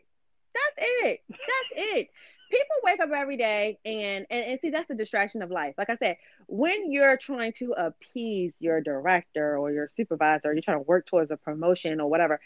[0.53, 1.19] That's it.
[1.29, 2.09] That's it.
[2.49, 5.75] People wake up every day and, and and see that's the distraction of life.
[5.77, 10.79] Like I said, when you're trying to appease your director or your supervisor, you're trying
[10.79, 12.39] to work towards a promotion or whatever,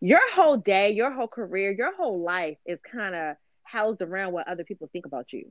[0.00, 4.48] your whole day, your whole career, your whole life is kind of housed around what
[4.48, 5.50] other people think about you.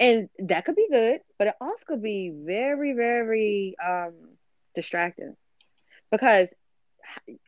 [0.00, 4.14] And that could be good, but it also could be very, very um,
[4.74, 5.36] distracting
[6.10, 6.48] because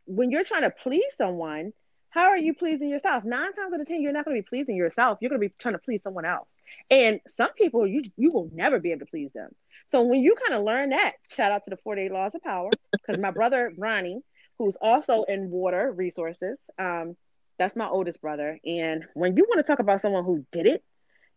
[0.05, 1.73] when you're trying to please someone,
[2.13, 3.23] how are you pleasing yourself?
[3.23, 5.17] Nine times out of ten, you're not going to be pleasing yourself.
[5.19, 6.47] You're going to be trying to please someone else.
[6.91, 9.49] And some people, you you will never be able to please them.
[9.91, 12.69] So when you kind of learn that, shout out to the 48 Laws of Power,
[12.91, 14.21] because my brother Ronnie,
[14.59, 17.17] who's also in water resources, um,
[17.57, 18.59] that's my oldest brother.
[18.63, 20.83] And when you want to talk about someone who did it,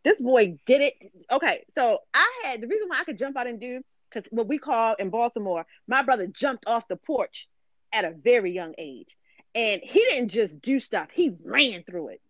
[0.04, 0.94] this boy did it.
[1.32, 4.46] Okay, so I had the reason why I could jump out and do because what
[4.46, 7.48] we call in Baltimore, my brother jumped off the porch
[7.94, 9.08] at a very young age.
[9.54, 12.20] And he didn't just do stuff, he ran through it.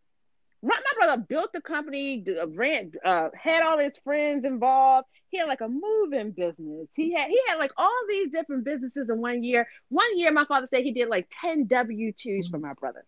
[0.63, 5.07] My, brother built the company, ran, uh, had all his friends involved.
[5.29, 6.89] He had like a moving business.
[6.95, 9.69] He had he had like all these different businesses in one year.
[9.91, 13.05] One year, my father said he did like ten W twos for my brother.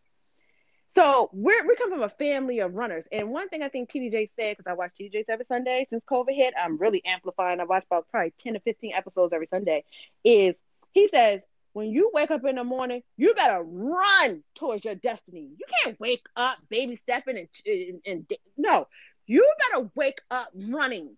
[0.94, 4.30] So we're we come from a family of runners, and one thing I think TDJ
[4.38, 7.60] said because I watch TDJ every Sunday since COVID hit, I'm really amplifying.
[7.60, 9.84] I watch about probably ten to fifteen episodes every Sunday.
[10.24, 10.60] Is
[10.92, 11.42] he says
[11.78, 15.48] when you wake up in the morning, you better run towards your destiny.
[15.56, 18.88] You can't wake up baby stepping and, and, and no,
[19.28, 21.14] you better wake up running.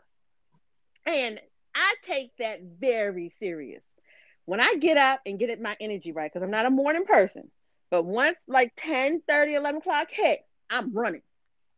[1.07, 1.41] And
[1.75, 3.83] I take that very serious.
[4.45, 7.51] When I get up and get my energy right, because I'm not a morning person,
[7.91, 11.23] but once like 10, 30, 11 o'clock hit, I'm running.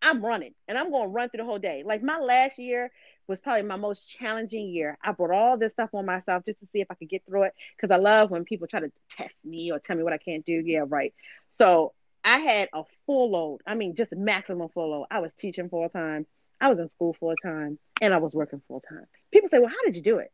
[0.03, 1.85] I'm running and I'm going to run through the whole day.
[1.87, 2.91] Like my last year,
[3.29, 4.99] was probably my most challenging year.
[5.03, 7.45] I brought all this stuff on myself just to see if I could get through
[7.45, 10.19] it because I love when people try to test me or tell me what I
[10.19, 10.53] can't do.
[10.53, 11.15] Yeah, right.
[11.59, 11.93] So
[12.25, 13.61] I had a full load.
[13.67, 15.07] I mean, just maximum full load.
[15.11, 16.27] I was teaching full time.
[16.61, 19.07] I was in school full time and I was working full time.
[19.33, 20.31] People say, well, how did you do it?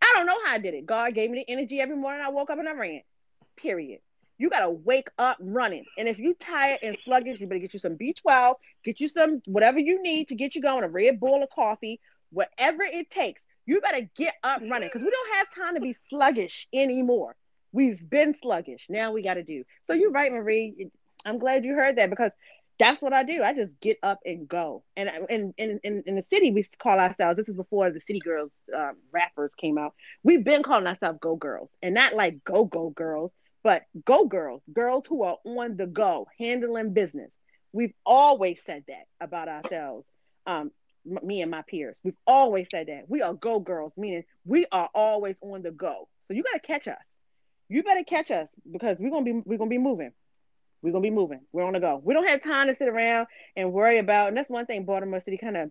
[0.00, 0.86] I don't know how I did it.
[0.86, 2.22] God gave me the energy every morning.
[2.24, 3.02] I woke up and I ran.
[3.56, 4.00] Period.
[4.38, 5.84] You gotta wake up running.
[5.98, 9.40] And if you tired and sluggish, you better get you some B12, get you some
[9.46, 12.00] whatever you need to get you going, a Red Bull or coffee,
[12.30, 13.42] whatever it takes.
[13.66, 17.34] You better get up running because we don't have time to be sluggish anymore.
[17.72, 18.86] We've been sluggish.
[18.88, 19.64] Now we got to do.
[19.86, 20.88] So you're right, Marie.
[21.24, 22.30] I'm glad you heard that because
[22.78, 23.42] that's what I do.
[23.42, 24.82] I just get up and go.
[24.96, 27.36] And in in in, in the city, we call ourselves.
[27.36, 29.94] This is before the City Girls um, rappers came out.
[30.22, 34.62] We've been calling ourselves Go Girls, and not like Go Go Girls, but Go Girls,
[34.72, 37.30] girls who are on the go, handling business.
[37.72, 40.06] We've always said that about ourselves.
[40.46, 40.70] Um,
[41.22, 42.00] me and my peers.
[42.02, 43.04] We've always said that.
[43.08, 46.08] We are go girls, meaning we are always on the go.
[46.28, 47.02] So you gotta catch us.
[47.68, 50.12] You better catch us because we're gonna be we're gonna be moving.
[50.82, 51.40] We're gonna be moving.
[51.52, 52.00] We're on the go.
[52.02, 53.26] We don't have time to sit around
[53.56, 54.28] and worry about.
[54.28, 55.70] And that's one thing Baltimore City kind of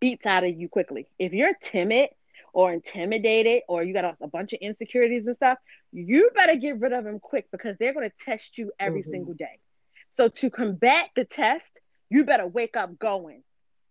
[0.00, 1.06] beats out of you quickly.
[1.18, 2.10] If you're timid
[2.52, 5.58] or intimidated or you got a, a, bunch of insecurities and stuff,
[5.92, 9.10] you better get rid of them quick because they're gonna test you every mm-hmm.
[9.10, 9.58] single day.
[10.16, 11.70] So to combat the test,
[12.10, 13.42] you better wake up going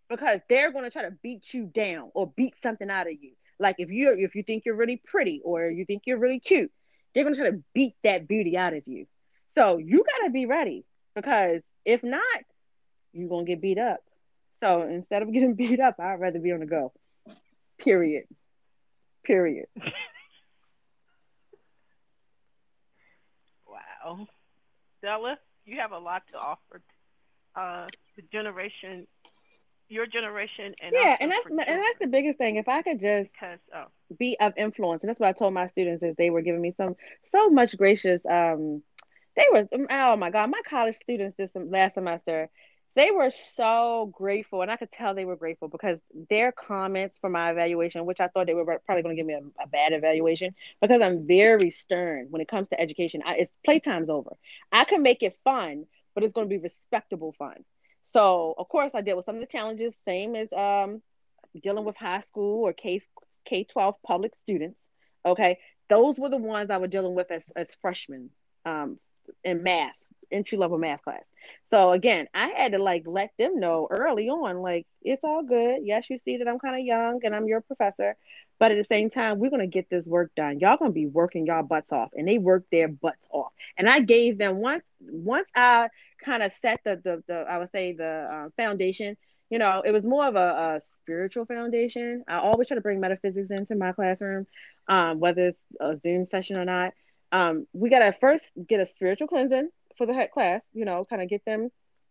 [0.10, 3.32] because they're going to try to beat you down or beat something out of you.
[3.60, 6.72] Like if you if you think you're really pretty or you think you're really cute,
[7.14, 9.06] they're going to try to beat that beauty out of you.
[9.56, 10.86] So you got to be ready
[11.16, 12.24] because if not,
[13.14, 14.00] you're going to get beat up.
[14.64, 16.92] So instead of getting beat up, I'd rather be on the go.
[17.80, 18.26] Period.
[19.24, 19.68] Period.
[23.68, 24.28] wow.
[25.02, 26.82] Della, you have a lot to offer
[27.56, 29.08] uh, the generation
[29.94, 32.56] your generation and yeah and that's and that's the biggest thing.
[32.56, 33.30] If i could just
[33.76, 33.86] oh.
[34.18, 36.74] be of influence and that's what i told my students is they were giving me
[36.76, 36.96] some
[37.32, 38.82] so much gracious um
[39.36, 42.50] they were oh my god my college students this last semester
[42.96, 47.30] they were so grateful and i could tell they were grateful because their comments for
[47.30, 49.94] my evaluation which i thought they were probably going to give me a, a, bad
[49.94, 53.22] evaluation because i'm very stern when it comes to education.
[53.26, 54.36] I, it's playtime's over.
[54.72, 57.64] I can make it fun but it's going to be respectable fun
[58.14, 61.02] so of course I dealt with some of the challenges, same as um,
[61.62, 63.02] dealing with high school or K
[63.46, 64.80] K twelve public students.
[65.26, 65.60] Okay,
[65.90, 68.30] those were the ones I was dealing with as as freshmen
[68.66, 69.00] um,
[69.44, 69.96] in math
[70.32, 71.24] entry level math class.
[71.72, 75.82] So again, I had to like let them know early on, like it's all good.
[75.84, 78.16] Yes, you see that I'm kind of young and I'm your professor,
[78.60, 80.60] but at the same time, we're gonna get this work done.
[80.60, 83.52] Y'all gonna be working y'all butts off, and they worked their butts off.
[83.78, 85.90] And I gave them once once I
[86.24, 89.18] kind of set the, the the I would say the uh, foundation.
[89.50, 92.24] You know, it was more of a, a spiritual foundation.
[92.28, 94.48] I always try to bring metaphysics into my classroom,
[94.88, 96.94] um, whether it's a Zoom session or not.
[97.32, 100.62] Um, we gotta first get a spiritual cleansing for the class.
[100.74, 101.70] You know, kind of get them,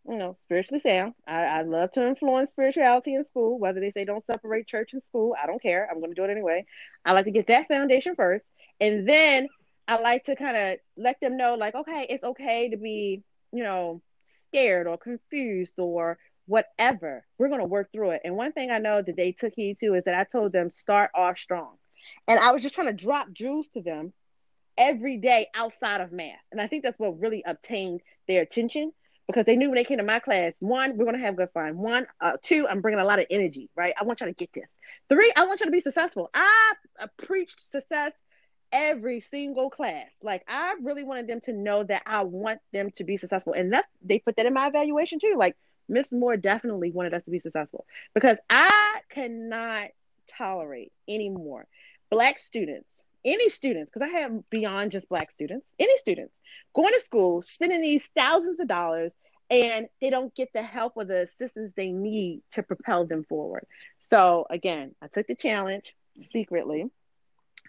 [0.08, 1.14] you know, spiritually sound.
[1.26, 3.58] I, I love to influence spirituality in school.
[3.58, 5.88] Whether they say don't separate church and school, I don't care.
[5.90, 6.66] I'm going to do it anyway.
[7.04, 8.44] I like to get that foundation first,
[8.80, 9.48] and then
[9.86, 13.22] I like to kind of let them know, like, okay, it's okay to be,
[13.52, 14.00] you know,
[14.48, 17.24] scared or confused or whatever.
[17.38, 18.22] We're going to work through it.
[18.24, 20.70] And one thing I know that they took heed to is that I told them
[20.70, 21.76] start off strong.
[22.28, 24.12] And I was just trying to drop jewels to them
[24.76, 26.38] every day outside of math.
[26.50, 28.92] And I think that's what really obtained their attention
[29.26, 31.50] because they knew when they came to my class, one, we're going to have good
[31.54, 31.78] fun.
[31.78, 33.94] One, uh, two, I'm bringing a lot of energy, right?
[33.98, 34.68] I want y'all to get this.
[35.08, 36.30] Three, I want you to be successful.
[36.34, 38.12] I, I preached success
[38.72, 40.08] every single class.
[40.22, 43.52] Like I really wanted them to know that I want them to be successful.
[43.52, 45.34] And that's they put that in my evaluation too.
[45.36, 45.56] Like
[45.88, 49.90] Miss Moore definitely wanted us to be successful because I cannot
[50.26, 51.66] tolerate anymore
[52.10, 52.88] black students,
[53.24, 56.34] any students, because I have beyond just black students, any students
[56.74, 59.12] going to school, spending these thousands of dollars,
[59.50, 63.66] and they don't get the help or the assistance they need to propel them forward.
[64.10, 66.86] So again, I took the challenge secretly.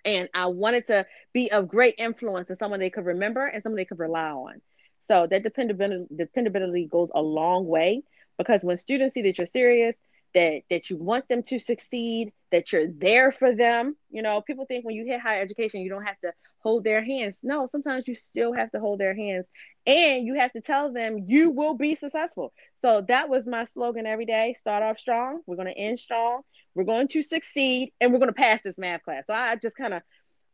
[0.05, 3.77] And I wanted to be of great influence and someone they could remember and someone
[3.77, 4.61] they could rely on.
[5.09, 8.03] So that dependability, dependability goes a long way
[8.37, 9.95] because when students see that you're serious,
[10.33, 13.95] that that you want them to succeed, that you're there for them.
[14.11, 17.03] You know, people think when you hit higher education, you don't have to hold their
[17.03, 17.37] hands.
[17.43, 19.45] No, sometimes you still have to hold their hands
[19.85, 22.53] and you have to tell them you will be successful.
[22.81, 24.55] So that was my slogan every day.
[24.59, 25.41] Start off strong.
[25.45, 26.41] We're going to end strong.
[26.73, 29.23] We're going to succeed and we're going to pass this math class.
[29.27, 30.01] So I just kind of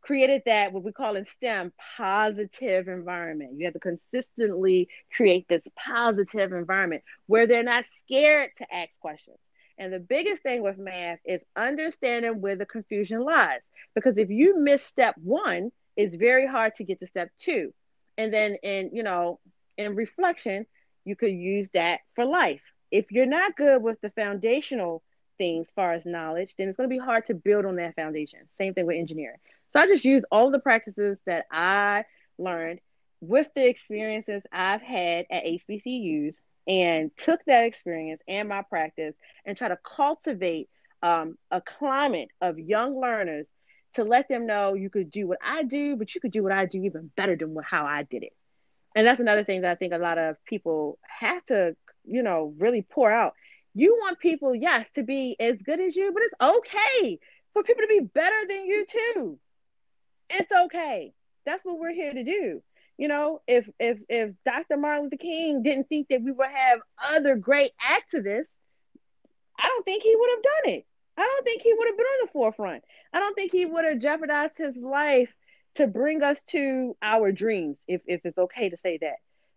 [0.02, 3.52] created that what we call in STEM positive environment.
[3.56, 9.38] You have to consistently create this positive environment where they're not scared to ask questions.
[9.80, 13.60] And the biggest thing with math is understanding where the confusion lies.
[13.94, 17.72] Because if you miss step one, it's very hard to get to step two.
[18.18, 19.40] And then in, you know,
[19.78, 20.66] in reflection,
[21.06, 22.60] you could use that for life.
[22.90, 25.02] If you're not good with the foundational
[25.38, 28.40] things far as knowledge, then it's going to be hard to build on that foundation.
[28.58, 29.38] Same thing with engineering.
[29.72, 32.04] So I just use all the practices that I
[32.36, 32.80] learned
[33.22, 36.34] with the experiences I've had at HBCUs
[36.66, 40.68] and took that experience and my practice and try to cultivate
[41.02, 43.46] um, a climate of young learners
[43.94, 46.52] to let them know you could do what I do, but you could do what
[46.52, 48.32] I do even better than how I did it.
[48.94, 52.54] And that's another thing that I think a lot of people have to, you know,
[52.58, 53.34] really pour out.
[53.74, 57.18] You want people, yes, to be as good as you, but it's okay
[57.52, 59.38] for people to be better than you too
[60.30, 61.12] it's okay.
[61.44, 62.62] That's what we're here to do.
[63.00, 64.76] You know, if if if Dr.
[64.76, 66.80] Martin Luther King didn't think that we would have
[67.14, 68.44] other great activists,
[69.58, 70.86] I don't think he would have done it.
[71.16, 72.84] I don't think he would have been on the forefront.
[73.14, 75.30] I don't think he would have jeopardized his life
[75.76, 79.16] to bring us to our dreams, if if it's okay to say that.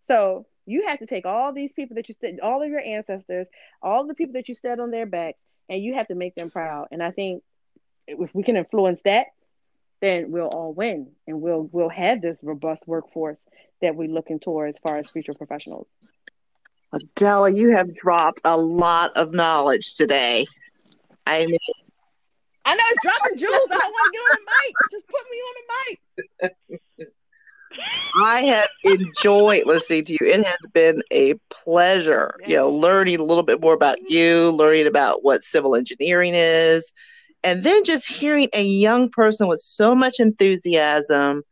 [0.09, 3.47] So you have to take all these people that you said, all of your ancestors,
[3.81, 6.49] all the people that you stood on their backs, and you have to make them
[6.49, 6.87] proud.
[6.91, 7.43] And I think
[8.07, 9.27] if we can influence that,
[10.03, 13.37] then we'll all win and we'll we'll have this robust workforce
[13.81, 15.87] that we're looking toward as far as future professionals.
[16.91, 20.45] Adela, you have dropped a lot of knowledge today.
[21.25, 21.57] I mean,
[22.65, 23.67] I know dropping jewels.
[23.71, 24.75] I don't want to get on the mic.
[24.91, 26.49] Just put me on the
[26.99, 27.09] mic.
[28.23, 30.19] I have enjoyed listening to you.
[30.21, 34.85] It has been a pleasure, you know, learning a little bit more about you, learning
[34.85, 36.93] about what civil engineering is,
[37.43, 41.43] and then just hearing a young person with so much enthusiasm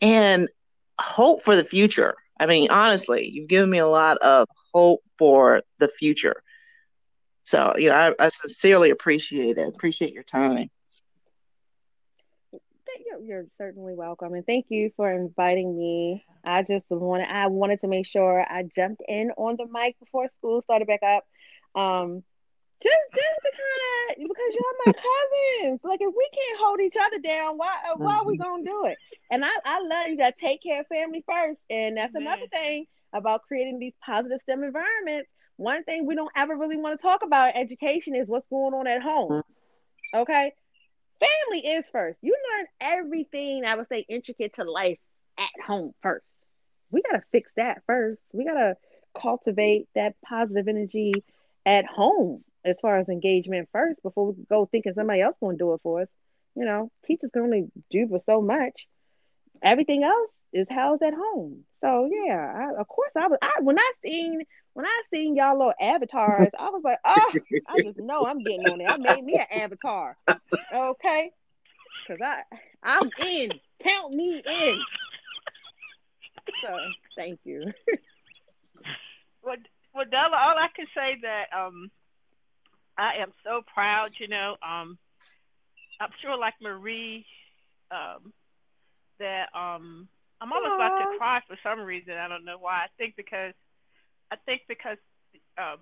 [0.00, 0.48] and
[1.00, 2.14] hope for the future.
[2.38, 6.42] I mean, honestly, you've given me a lot of hope for the future.
[7.44, 9.68] So, you know, I, I sincerely appreciate it.
[9.68, 10.70] Appreciate your time.
[13.22, 16.24] You're certainly welcome, and thank you for inviting me.
[16.42, 20.26] I just wanted I wanted to make sure I jumped in on the mic before
[20.38, 21.24] school started back up.
[21.80, 22.22] Um,
[22.82, 25.80] just just to kind of because y'all my cousins.
[25.84, 28.42] Like if we can't hold each other down, why uh, why are we mm-hmm.
[28.42, 28.98] gonna do it?
[29.30, 30.32] And I I love you guys.
[30.40, 35.28] Take care of family first, and that's another thing about creating these positive STEM environments.
[35.56, 38.86] One thing we don't ever really want to talk about education is what's going on
[38.86, 39.30] at home.
[39.30, 40.18] Mm-hmm.
[40.20, 40.52] Okay,
[41.20, 42.18] family is first.
[42.22, 44.98] You learn everything I would say intricate to life
[45.38, 46.26] at home first.
[46.90, 48.20] we gotta fix that first.
[48.32, 48.76] We gotta
[49.20, 51.12] cultivate that positive energy
[51.66, 55.74] at home as far as engagement first before we go thinking somebody else gonna do
[55.74, 56.08] it for us.
[56.54, 58.86] You know, teachers can only do for so much.
[59.62, 61.64] Everything else is housed at home.
[61.80, 63.38] So yeah, I, of course I was.
[63.40, 64.42] I when I seen
[64.74, 67.32] when I seen y'all little avatars, I was like, oh,
[67.68, 68.84] I just know I'm getting on it.
[68.84, 70.16] I made me an avatar,
[70.74, 71.30] okay?
[72.06, 72.42] Because I
[72.82, 73.50] I'm in.
[73.82, 74.80] Count me in.
[76.62, 76.76] So
[77.16, 77.72] thank you.
[79.42, 79.56] well,
[79.94, 81.90] well, Della, all I can say that um,
[83.00, 84.10] I am so proud.
[84.18, 84.98] You know, um,
[86.00, 87.24] I'm sure like Marie,
[87.90, 88.32] um,
[89.18, 90.06] that um,
[90.40, 90.74] I'm almost Aww.
[90.76, 92.14] about to cry for some reason.
[92.14, 92.84] I don't know why.
[92.84, 93.54] I think because
[94.30, 94.98] I think because
[95.56, 95.78] um,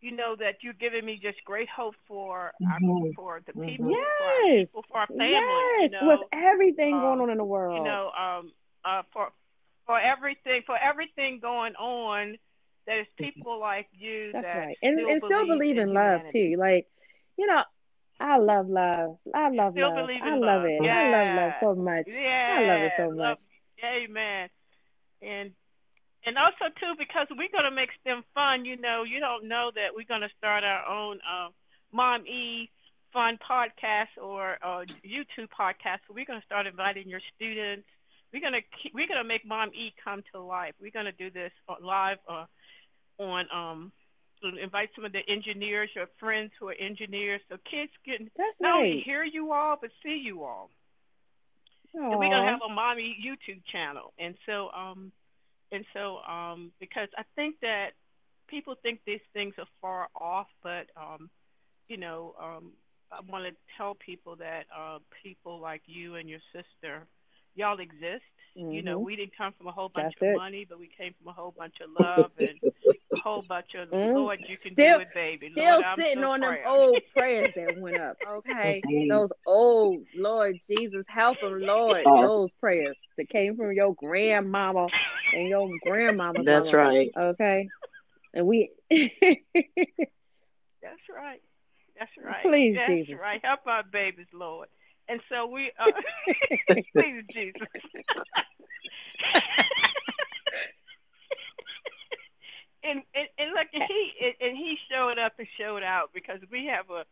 [0.00, 2.90] you know that you're giving me just great hope for mm-hmm.
[2.90, 3.68] our, for the mm-hmm.
[3.68, 4.06] people, yes.
[4.18, 5.30] for our people, for our family.
[5.30, 5.80] Yes.
[5.80, 7.78] You know, with everything um, going on in the world.
[7.78, 8.52] You know, um,
[8.84, 9.30] uh, for
[9.86, 12.36] for everything for everything going on,
[12.86, 14.76] there's people like you That's that right.
[14.82, 16.56] and, still and still believe in, in love too.
[16.58, 16.86] Like,
[17.36, 17.62] you know,
[18.20, 19.18] I love love.
[19.34, 20.08] I love still love.
[20.08, 20.82] I love, love it.
[20.82, 20.96] Yeah.
[20.96, 22.04] I love love so much.
[22.06, 22.56] Yeah.
[22.58, 23.16] I love it so much.
[23.16, 23.38] Love,
[23.84, 24.48] amen.
[25.22, 25.50] And
[26.24, 28.64] and also too because we're gonna make them fun.
[28.64, 31.48] You know, you don't know that we're gonna start our own uh,
[31.92, 32.70] Mom E
[33.12, 36.00] fun podcast or uh, YouTube podcast.
[36.08, 37.86] We're gonna start inviting your students.
[38.32, 40.74] We're gonna keep, we're gonna make Mom E come to life.
[40.80, 41.52] We're gonna do this
[41.82, 42.46] live uh,
[43.22, 43.92] on um
[44.60, 48.70] invite some of the engineers, your friends who are engineers, so kids can That's not
[48.70, 48.84] right.
[48.84, 50.70] only hear you all but see you all.
[51.94, 52.10] Aww.
[52.10, 55.12] And we're gonna have a mommy YouTube channel, and so um,
[55.70, 57.90] and so um, because I think that
[58.48, 61.30] people think these things are far off, but um,
[61.88, 62.72] you know, um,
[63.12, 67.06] I want to tell people that uh, people like you and your sister,
[67.54, 68.24] y'all exist.
[68.56, 68.72] Mm-hmm.
[68.72, 69.06] You know, mm-hmm.
[69.06, 70.36] we didn't come from a whole bunch That's of it.
[70.36, 72.58] money, but we came from a whole bunch of love and
[73.20, 74.14] whole bunch of mm.
[74.14, 75.50] Lord, you can still, do it, baby.
[75.52, 76.54] Still Lord, sitting so on proud.
[76.54, 78.16] them old prayers that went up.
[78.28, 82.02] Okay, those old Lord Jesus, help them, Lord.
[82.06, 82.26] Yes.
[82.26, 84.86] Those prayers that came from your grandmama
[85.34, 86.44] and your grandmama.
[86.44, 87.10] That's mama, right.
[87.16, 87.68] Okay,
[88.34, 88.70] and we.
[88.90, 89.10] That's
[91.14, 91.40] right.
[91.98, 92.42] That's right.
[92.42, 93.14] Please, That's Jesus.
[93.20, 93.40] right.
[93.44, 94.68] Help our babies, Lord.
[95.08, 95.90] And so we, uh,
[96.92, 97.54] please, Jesus.
[102.82, 104.56] and, and and look, and he and
[105.38, 107.04] and showed out because we have a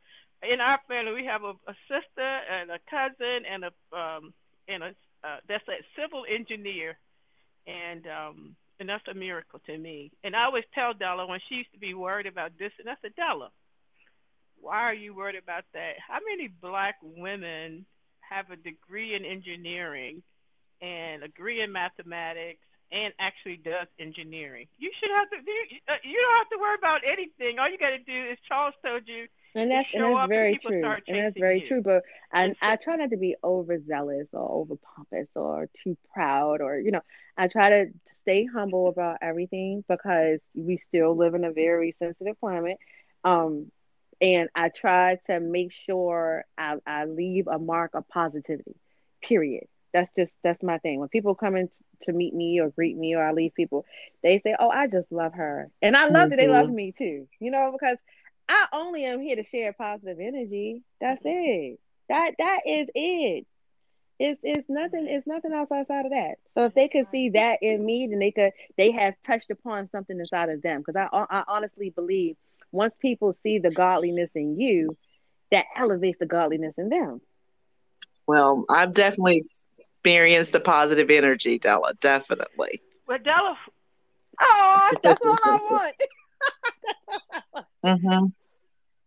[0.42, 4.32] in our family we have a, a sister and a cousin and a um
[4.68, 6.96] and a uh, that's a civil engineer,
[7.66, 10.10] and um and that's a miracle to me.
[10.24, 12.94] And I always tell Della when she used to be worried about this, and I
[13.02, 13.50] said, Della,
[14.58, 15.92] why are you worried about that?
[16.06, 17.84] How many black women
[18.20, 20.22] have a degree in engineering
[20.80, 24.66] and a degree in mathematics and actually does engineering?
[24.78, 25.36] You should have to.
[25.36, 27.58] You, uh, you don't have to worry about anything.
[27.58, 29.26] All you got to do is Charles told you.
[29.54, 30.96] And that's show and that's up very and people true.
[31.08, 31.66] And that's very you.
[31.66, 31.82] true.
[31.82, 35.96] But I And so- I try not to be overzealous or over pompous or too
[36.14, 37.00] proud or you know
[37.36, 37.86] I try to
[38.22, 42.78] stay humble about everything because we still live in a very sensitive climate.
[43.24, 43.70] Um,
[44.20, 48.76] and I try to make sure I, I leave a mark of positivity.
[49.22, 49.66] Period.
[49.92, 51.00] That's just that's my thing.
[51.00, 51.68] When people come in
[52.02, 53.84] to meet me or greet me or I leave people,
[54.22, 56.74] they say, "Oh, I just love her," and I love that they love mm-hmm.
[56.74, 57.28] me too.
[57.40, 57.96] You know, because
[58.48, 60.82] I only am here to share positive energy.
[61.00, 61.78] That's it.
[62.08, 63.46] That that is it.
[64.18, 65.06] It's it's nothing.
[65.08, 66.34] It's nothing else outside of that.
[66.54, 69.88] So if they could see that in me, then they could they have touched upon
[69.90, 70.82] something inside of them.
[70.84, 72.36] Because I I honestly believe
[72.72, 74.96] once people see the godliness in you,
[75.50, 77.20] that elevates the godliness in them.
[78.26, 79.44] Well, I've definitely
[80.04, 81.92] experienced the positive energy, Della.
[82.00, 82.80] Definitely.
[83.06, 83.56] Well, Della,
[84.42, 85.94] Oh, that's all I want.
[87.84, 88.26] Mm-hmm.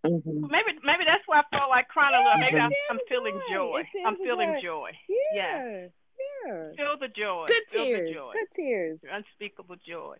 [0.05, 0.41] Mm-hmm.
[0.51, 2.39] maybe maybe that's why I felt like crying a little.
[2.39, 3.83] Maybe I'm, I'm feeling joy.
[4.05, 4.63] I'm feeling right.
[4.63, 4.89] joy.
[5.07, 5.63] Yeah.
[5.63, 5.87] Yeah.
[6.45, 6.69] Yeah.
[6.75, 7.45] Feel the joy.
[7.47, 8.09] Good Feel tears.
[8.09, 8.31] the joy.
[8.33, 8.99] Good tears.
[9.11, 10.15] Unspeakable joy.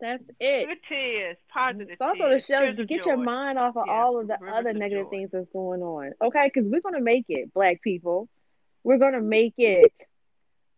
[0.00, 0.66] That's it.
[0.68, 1.36] Good tears.
[1.52, 2.44] Positive It's also to tears.
[2.46, 4.70] show Tears to of get your mind off of Yeah, all of the rivers other
[4.70, 5.10] of negative joy.
[5.10, 6.12] things that's going on.
[6.22, 8.28] Okay, because we're gonna make it, black people.
[8.84, 9.92] We're gonna make it.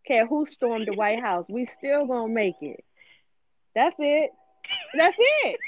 [0.04, 1.46] Okay, who stormed the White House?
[1.48, 2.84] We still gonna make it.
[3.74, 4.30] That's it.
[4.96, 5.58] That's it.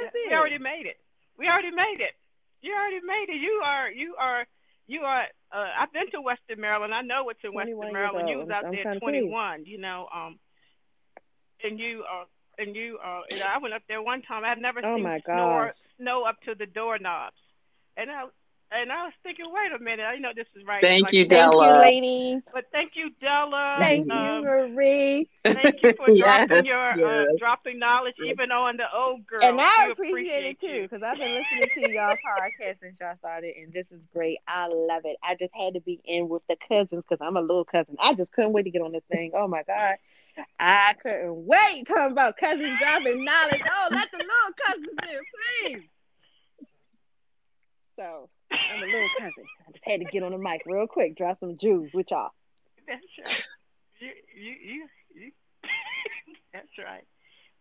[0.00, 0.28] That's it.
[0.30, 0.96] we already made it.
[1.38, 2.12] We already made it.
[2.62, 3.40] You already made it.
[3.40, 4.46] You are you are
[4.86, 6.94] you are uh, I've been to Western Maryland.
[6.94, 8.28] I know what's in Western Maryland.
[8.28, 9.20] You was out I'm- there trying at to tell you.
[9.28, 10.38] 21, you know, um
[11.62, 12.24] and you uh
[12.58, 14.44] and you uh you know, I went up there one time.
[14.44, 15.70] I've never Oh seen my snow
[16.00, 17.36] snow up to the doorknobs.
[17.96, 18.24] And I
[18.70, 20.82] and I was thinking, wait a minute, I know this is right.
[20.82, 21.80] Thank Like, you, Thank you, Della.
[21.80, 22.42] ladies.
[22.52, 23.78] But thank you, Della.
[23.80, 25.28] Thank Um, you, Marie.
[25.44, 29.42] Thank you for Yes, dropping your uh, dropping knowledge even on the old girl.
[29.42, 33.16] And I We appreciate it too, because I've been listening to y'all podcast since y'all
[33.18, 34.38] started, and this is great.
[34.46, 35.16] I love it.
[35.22, 37.96] I just had to be in with the cousins because I'm a little cousin.
[38.00, 39.32] I just couldn't wait to get on this thing.
[39.34, 39.96] Oh my god,
[40.58, 43.62] I couldn't wait talking about cousins dropping knowledge.
[43.70, 45.20] Oh, let the little cousins in,
[45.72, 45.88] please.
[47.96, 48.28] So
[48.72, 49.44] I'm a little cousin.
[49.66, 52.30] I just had to get on the mic real quick, drop some Jews with y'all.
[52.86, 53.42] That's right.
[54.00, 55.32] You, you, you, you.
[56.52, 57.04] That's right.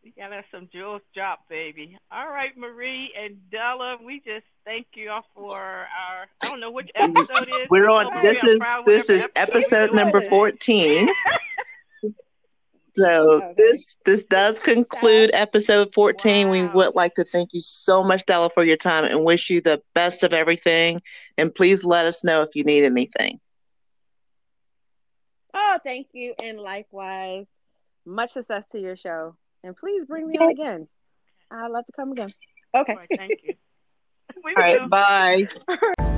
[0.04, 1.98] We got us some jewels drop, baby.
[2.12, 6.28] All right, Marie and Della, we just thank you all for our.
[6.42, 7.68] I don't know which episode it is.
[7.70, 8.12] We're on.
[8.22, 11.10] This is this is episode we number fourteen.
[12.96, 13.54] So Okay.
[13.58, 16.50] this this does conclude episode fourteen.
[16.50, 19.62] We would like to thank you so much, Della, for your time and wish you
[19.62, 21.02] the best of everything.
[21.38, 23.40] And please let us know if you need anything.
[25.56, 27.46] Oh, thank you, and likewise,
[28.06, 29.36] much success to your show.
[29.64, 30.88] And please bring me on again.
[31.52, 32.34] I'd love to come again.
[32.76, 32.94] Okay.
[32.94, 33.56] All right, thank you.
[34.44, 36.08] We All right, bye.